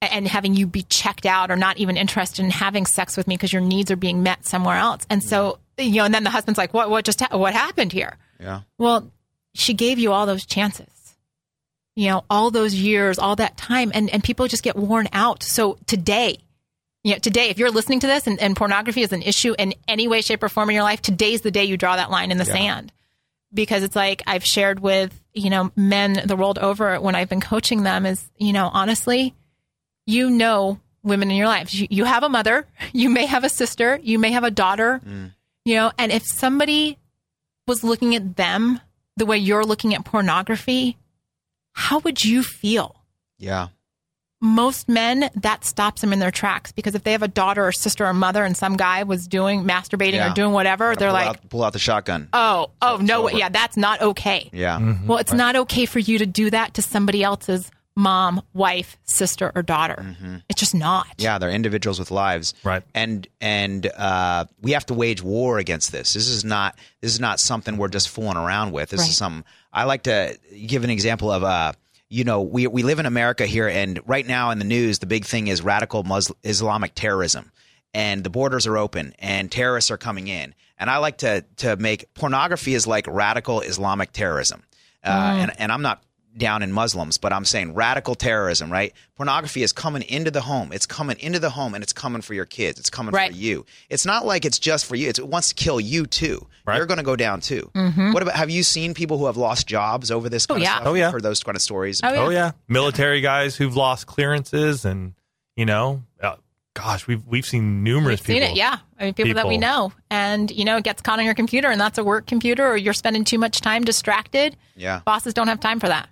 [0.00, 3.36] and having you be checked out or not even interested in having sex with me
[3.36, 5.06] because your needs are being met somewhere else.
[5.10, 5.84] And so, mm.
[5.84, 8.16] you know, and then the husband's like, what, what just, ha- what happened here?
[8.40, 9.12] yeah Well,
[9.54, 11.16] she gave you all those chances,
[11.96, 15.42] you know, all those years, all that time, and, and people just get worn out.
[15.42, 16.38] So today,
[17.04, 19.74] you know, today, if you're listening to this and, and pornography is an issue in
[19.86, 22.30] any way, shape, or form in your life, today's the day you draw that line
[22.30, 22.92] in the sand.
[23.52, 27.40] Because it's like I've shared with, you know, men the world over when I've been
[27.40, 29.34] coaching them is, you know, honestly,
[30.06, 31.72] you know women in your life.
[31.72, 35.00] You, you have a mother, you may have a sister, you may have a daughter,
[35.06, 35.32] mm.
[35.64, 36.98] you know, and if somebody
[37.68, 38.80] was looking at them
[39.16, 40.96] the way you're looking at pornography,
[41.72, 42.96] how would you feel?
[43.38, 43.68] yeah.
[44.40, 47.72] Most men, that stops them in their tracks because if they have a daughter or
[47.72, 50.32] sister or mother and some guy was doing masturbating Yeah.
[50.32, 52.28] or doing whatever, they're pull like, out, pull out the shotgun.
[52.34, 54.50] Oh, oh, no, yeah, that's not okay.
[54.52, 54.78] yeah.
[54.78, 55.06] Mm-hmm.
[55.06, 59.52] Well, it's not okay for you to do that to somebody else's mom, wife, sister,
[59.54, 60.16] or daughter.
[60.48, 61.06] It's just not.
[61.06, 61.22] Mm-hmm.
[61.22, 62.54] Yeah, they're individuals with lives.
[62.64, 62.82] Right.
[62.94, 66.14] And and uh, we have to wage war against this.
[66.14, 68.90] This is not this is not something we're just fooling around with.
[68.90, 69.10] This Right.
[69.10, 71.72] is something I like to give an example of uh
[72.10, 75.06] you know, we we live in America here and right now in the news the
[75.06, 77.50] big thing is radical Muslim Islamic terrorism.
[77.96, 80.54] And the borders are open and terrorists are coming in.
[80.78, 84.64] And I like to to make pornography is like radical Islamic terrorism.
[85.04, 86.02] Uh, and, and I'm not
[86.36, 88.92] down in Muslims, but I'm saying radical terrorism, right?
[89.14, 90.72] Pornography is coming into the home.
[90.72, 92.80] It's coming into the home and it's coming for your kids.
[92.80, 93.30] It's coming Right.
[93.30, 93.64] for you.
[93.88, 95.08] It's not like it's just for you.
[95.08, 96.46] It's, it wants to kill you too.
[96.66, 96.76] Right.
[96.78, 97.70] You're going to go down too.
[97.74, 100.62] What about, have you seen people who have lost jobs over this kind Oh, of
[100.64, 100.74] yeah.
[100.76, 100.86] stuff?
[100.88, 101.10] Oh, yeah.
[101.12, 102.00] Heard those kind of stories?
[102.02, 102.20] Oh, yeah.
[102.20, 105.14] Oh yeah, military guys who've lost clearances, and
[105.56, 106.36] you know, uh,
[106.74, 108.54] gosh, we've we've seen numerous We've seen people.
[108.54, 108.78] it, yeah.
[108.98, 111.68] I mean, people, that we know, and you know, it gets caught on your computer,
[111.70, 114.56] and that's a work computer, or you're spending too much time distracted.
[114.74, 115.00] Yeah.
[115.04, 116.08] bosses don't have time for that.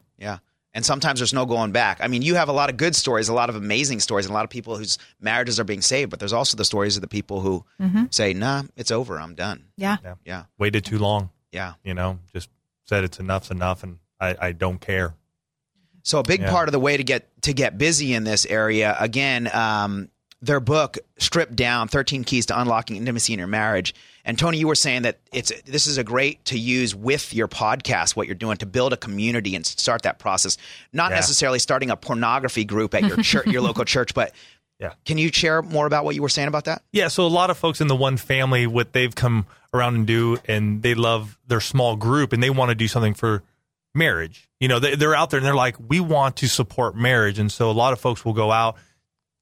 [0.73, 0.79] Yeah.
[0.79, 1.99] And sometimes there's no going back.
[2.01, 4.31] I mean, you have a lot of good stories, a lot of amazing stories, and
[4.33, 7.03] a lot of people whose marriages are being saved, but there's also the stories of
[7.03, 8.05] the people who Mm-hmm.
[8.11, 9.21] say, nah, it's over.
[9.21, 9.65] I'm done.
[9.77, 10.15] Yeah, Yeah.
[10.25, 10.45] Yeah.
[10.59, 11.31] Waited too long.
[11.51, 11.75] Yeah.
[11.85, 12.49] You know, just
[12.85, 15.15] said it's enough's enough, and I, I don't care.
[16.05, 16.51] So a big Yeah.
[16.51, 20.09] part of the way to get to get busy in this area, again, um,
[20.43, 23.95] their book stripped down 13 keys to unlocking intimacy in your marriage.
[24.25, 27.49] And Tony, you were saying that it's this is a great to use with your
[27.49, 30.59] podcast, what you're doing to build a community and start that process.
[30.93, 31.17] Not Yeah.
[31.17, 34.33] necessarily starting a pornography group at your church, your local church, but
[34.81, 34.93] Yeah.
[35.05, 36.83] can you share more about what you were saying about that?
[36.93, 40.07] Yeah, so a lot of folks in the one family, what they've come around and
[40.07, 43.43] do, and they love their small group, and they want to do something for
[43.95, 44.49] marriage.
[44.61, 47.39] You know, they, they're out there and they're like, we want to support marriage.
[47.39, 48.77] And so a lot of folks will go out,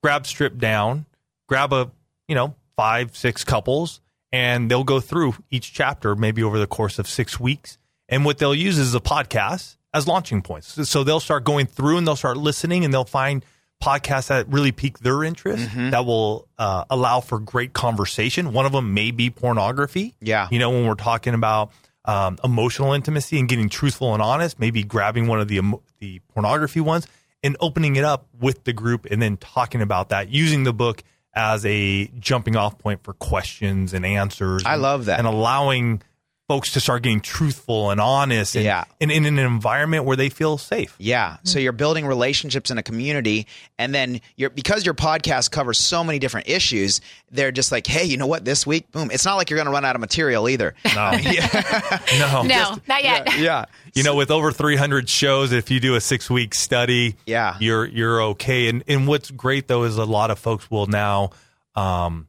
[0.02, 1.06] grab strip down,
[1.48, 1.90] grab a,
[2.28, 4.00] you know, five, six couples,
[4.32, 7.78] and they'll go through each chapter maybe over the course of six weeks.
[8.08, 10.88] And what they'll use is a podcast as launching points.
[10.88, 13.44] So they'll start going through and they'll start listening and they'll find
[13.82, 15.90] podcasts that really pique their interest Mm-hmm.
[15.90, 18.52] that will uh, allow for great conversation.
[18.52, 20.14] One of them may be pornography.
[20.20, 20.48] Yeah.
[20.50, 21.70] You know, when we're talking about
[22.04, 26.20] um, emotional intimacy and getting truthful and honest, maybe grabbing one of the emo- the
[26.34, 27.06] pornography ones
[27.42, 31.02] and opening it up with the group and then talking about that, using the book
[31.34, 34.64] as a jumping off point for questions and answers.
[34.64, 35.18] I love that.
[35.18, 36.02] And allowing
[36.50, 38.82] folks to start getting truthful and honest and, Yeah.
[39.00, 40.96] and in an environment where they feel safe.
[40.98, 41.36] Yeah.
[41.44, 43.46] So you're building relationships in a community,
[43.78, 47.00] and then you're because your podcast covers so many different issues.
[47.30, 48.44] They're just like, hey, you know what?
[48.44, 49.12] This week, boom.
[49.12, 50.74] It's not like you're going to run out of material either.
[50.92, 51.12] No.
[52.18, 52.42] no.
[52.42, 53.38] No, not yet.
[53.38, 53.66] yeah.
[53.94, 57.54] You know, with over 300 shows, if you do a six week study, Yeah.
[57.60, 58.68] you're you're okay.
[58.68, 61.30] And and what's great though is a lot of folks will now,
[61.76, 62.26] um,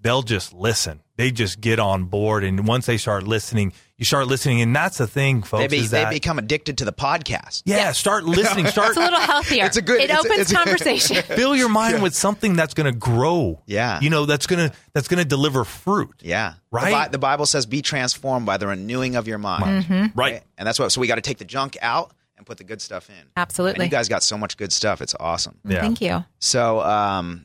[0.00, 1.00] they'll just listen.
[1.16, 4.96] They just get on board, and once they start listening, you start listening, and that's
[4.96, 5.60] the thing, folks.
[5.64, 7.62] They, be, is they become addicted to the podcast.
[7.66, 8.66] yeah, start listening.
[8.68, 9.66] Start It's a little healthier.
[9.66, 11.22] It's a good- It it's a- opens it's a- conversation.
[11.24, 13.60] fill your mind with something that's going to grow.
[13.66, 14.00] Yeah.
[14.00, 16.14] you know that's gonna that's gonna deliver fruit.
[16.22, 16.54] Yeah.
[16.70, 16.86] Right?
[16.86, 19.84] The, Bi- the Bible says, be transformed by the renewing of your mind.
[19.84, 20.18] Mm-hmm.
[20.18, 20.42] Right.
[20.56, 22.80] And that's what, so we got to take the junk out and put the good
[22.80, 23.16] stuff in.
[23.16, 23.84] And Absolutely.
[23.84, 25.02] you guys got so much good stuff.
[25.02, 25.58] It's awesome.
[25.68, 25.82] Yeah.
[25.82, 26.24] Thank you.
[26.38, 27.44] So um,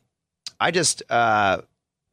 [0.62, 1.62] I just uh,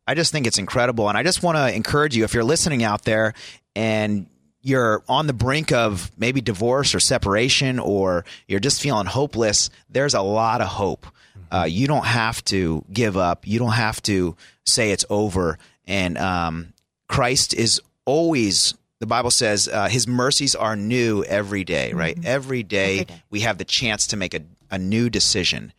[0.06, 2.82] I just think it's incredible, and I just want to encourage you if you're listening
[2.82, 3.34] out there
[3.76, 4.26] and
[4.60, 9.70] you're on the brink of maybe divorce or separation, or you're just feeling hopeless.
[9.90, 11.06] There's a lot of hope.
[11.50, 13.46] Uh, you don't have to give up.
[13.46, 15.58] You don't have to say it's over.
[15.86, 16.72] And um,
[17.08, 18.74] Christ is always.
[19.00, 22.16] The Bible says uh, His mercies are new every day, right?
[22.24, 23.22] Every day, Every day.
[23.30, 25.72] we have the chance to make a, a new decision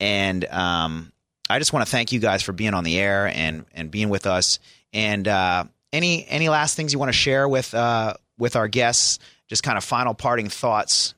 [0.00, 1.12] and um,
[1.48, 4.08] I just want to thank you guys for being on the air and and being
[4.08, 4.58] with us.
[4.92, 9.18] And uh, any any last things you want to share with uh, with our guests?
[9.48, 11.14] Just kind of final parting thoughts.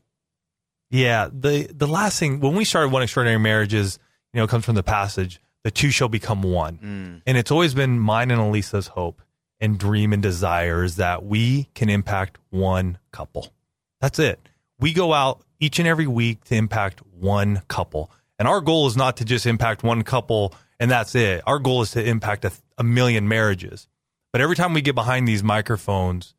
[0.91, 3.99] Yeah, the the last thing when we started one extraordinary marriages,
[4.33, 7.23] you know, comes from the passage, the two shall become one.
[7.27, 9.23] And it's always been mine and Alisa's hope
[9.61, 13.53] and dream and desire is that we can impact one couple.
[14.01, 14.39] That's it.
[14.79, 18.11] We go out each and every week to impact one couple.
[18.39, 21.43] And our goal is not to just impact one couple and that's it.
[21.47, 23.89] Our goal is to impact a, a million marriages.
[24.33, 26.35] But every time we get behind these microphones,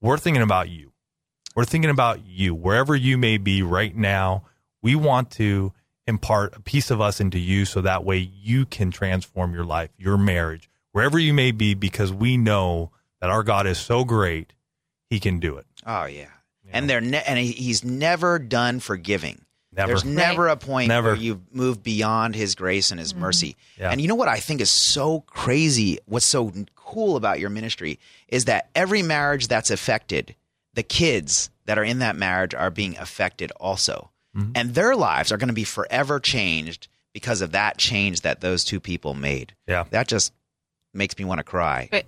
[0.00, 0.92] we're thinking about you.
[1.54, 4.44] We're thinking about you, wherever you may be right now.
[4.82, 5.72] We want to
[6.06, 9.90] impart a piece of us into you so that way you can transform your life,
[9.96, 12.90] your marriage, wherever you may be, because we know
[13.20, 14.52] that our God is so great,
[15.08, 15.66] He can do it.
[15.86, 16.26] Oh yeah,
[16.70, 19.43] and they're ne- and he's never done forgiving.
[19.76, 19.88] Never.
[19.88, 21.08] There's never a point Never.
[21.10, 23.56] where you've moved beyond His grace and His mercy.
[23.78, 23.90] Yeah.
[23.90, 25.98] And you know what I think is so crazy?
[26.06, 27.98] What's so cool about your ministry
[28.28, 30.34] is that every marriage that's affected,
[30.74, 34.50] the kids that are in that marriage are being affected also, Mm-hmm.
[34.56, 38.64] and their lives are going to be forever changed because of that change that those
[38.64, 39.54] two people made.
[39.68, 39.84] Yeah.
[39.90, 40.32] That just
[40.92, 41.88] makes me want to cry.
[41.92, 42.04] But,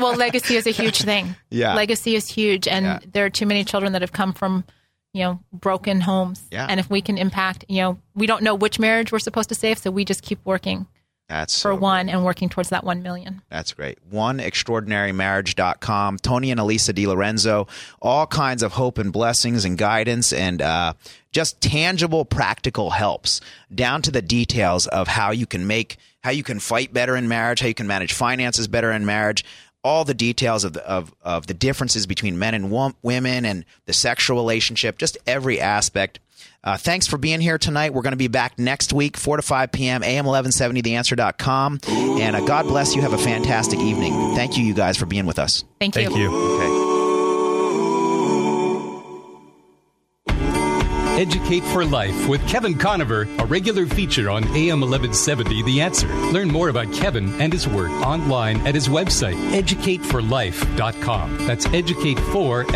[0.00, 1.36] well, legacy is a huge thing.
[1.50, 1.74] Yeah.
[1.74, 2.66] Legacy is huge.
[2.66, 2.98] And Yeah.
[3.12, 4.64] there are too many children that have come from,
[5.12, 6.42] you know, broken homes.
[6.50, 6.66] Yeah.
[6.68, 9.54] And if we can impact, you know, we don't know which marriage we're supposed to
[9.54, 9.78] save.
[9.78, 10.86] So we just keep working
[11.28, 13.42] That's for so one and working towards that 1 million.
[13.50, 13.98] That's great.
[14.08, 16.18] one extraordinary OneExtraordinaryMarriage.com.
[16.18, 17.66] Tony and Alisa Di Lorenzo.
[18.00, 20.92] All kinds of hope and blessings and guidance and uh,
[21.32, 23.40] just tangible, practical helps
[23.74, 27.26] down to the details of how you can make, how you can fight better in
[27.26, 29.44] marriage, how you can manage finances better in marriage.
[29.82, 33.64] All the details of the of, of the differences between men and wo- women and
[33.86, 36.20] the sexual relationship, just every aspect.
[36.62, 37.94] Uh, thanks for being here tonight.
[37.94, 41.80] We're going to be back next week, 4 to 5 p.m., AM 1170theanswer.com.
[41.88, 43.00] And uh, God bless you.
[43.00, 44.12] Have a fantastic evening.
[44.34, 45.64] Thank you, you guys, for being with us.
[45.78, 46.30] Thank, Thank you.
[46.30, 46.89] Okay.
[51.20, 56.08] Educate for Life with Kevin Conover, a regular feature on AM 1170 The Answer.
[56.32, 61.46] Learn more about Kevin and his work online at his website, educateforlife.com.
[61.46, 62.72] That's educatefor,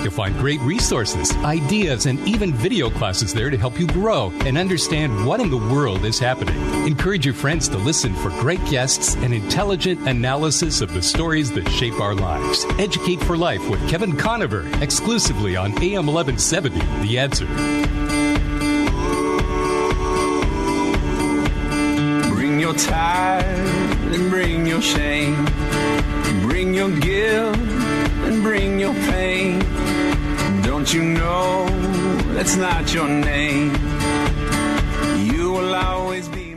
[0.00, 4.56] You'll find great resources, ideas, and even video classes there to help you grow and
[4.56, 6.54] understand what in the world is happening.
[6.86, 11.68] Encourage your friends to listen for great guests and intelligent analysis of the stories that
[11.68, 12.64] shape our lives.
[12.78, 17.46] Educate for Life with Kevin Conover, exclusively on AM 1170 70, the answer.
[22.34, 23.66] Bring your time
[24.12, 25.46] and bring your shame.
[26.42, 29.60] Bring your guilt and bring your pain.
[30.62, 31.66] Don't you know
[32.34, 33.72] that's not your name?
[35.32, 36.49] You will always be.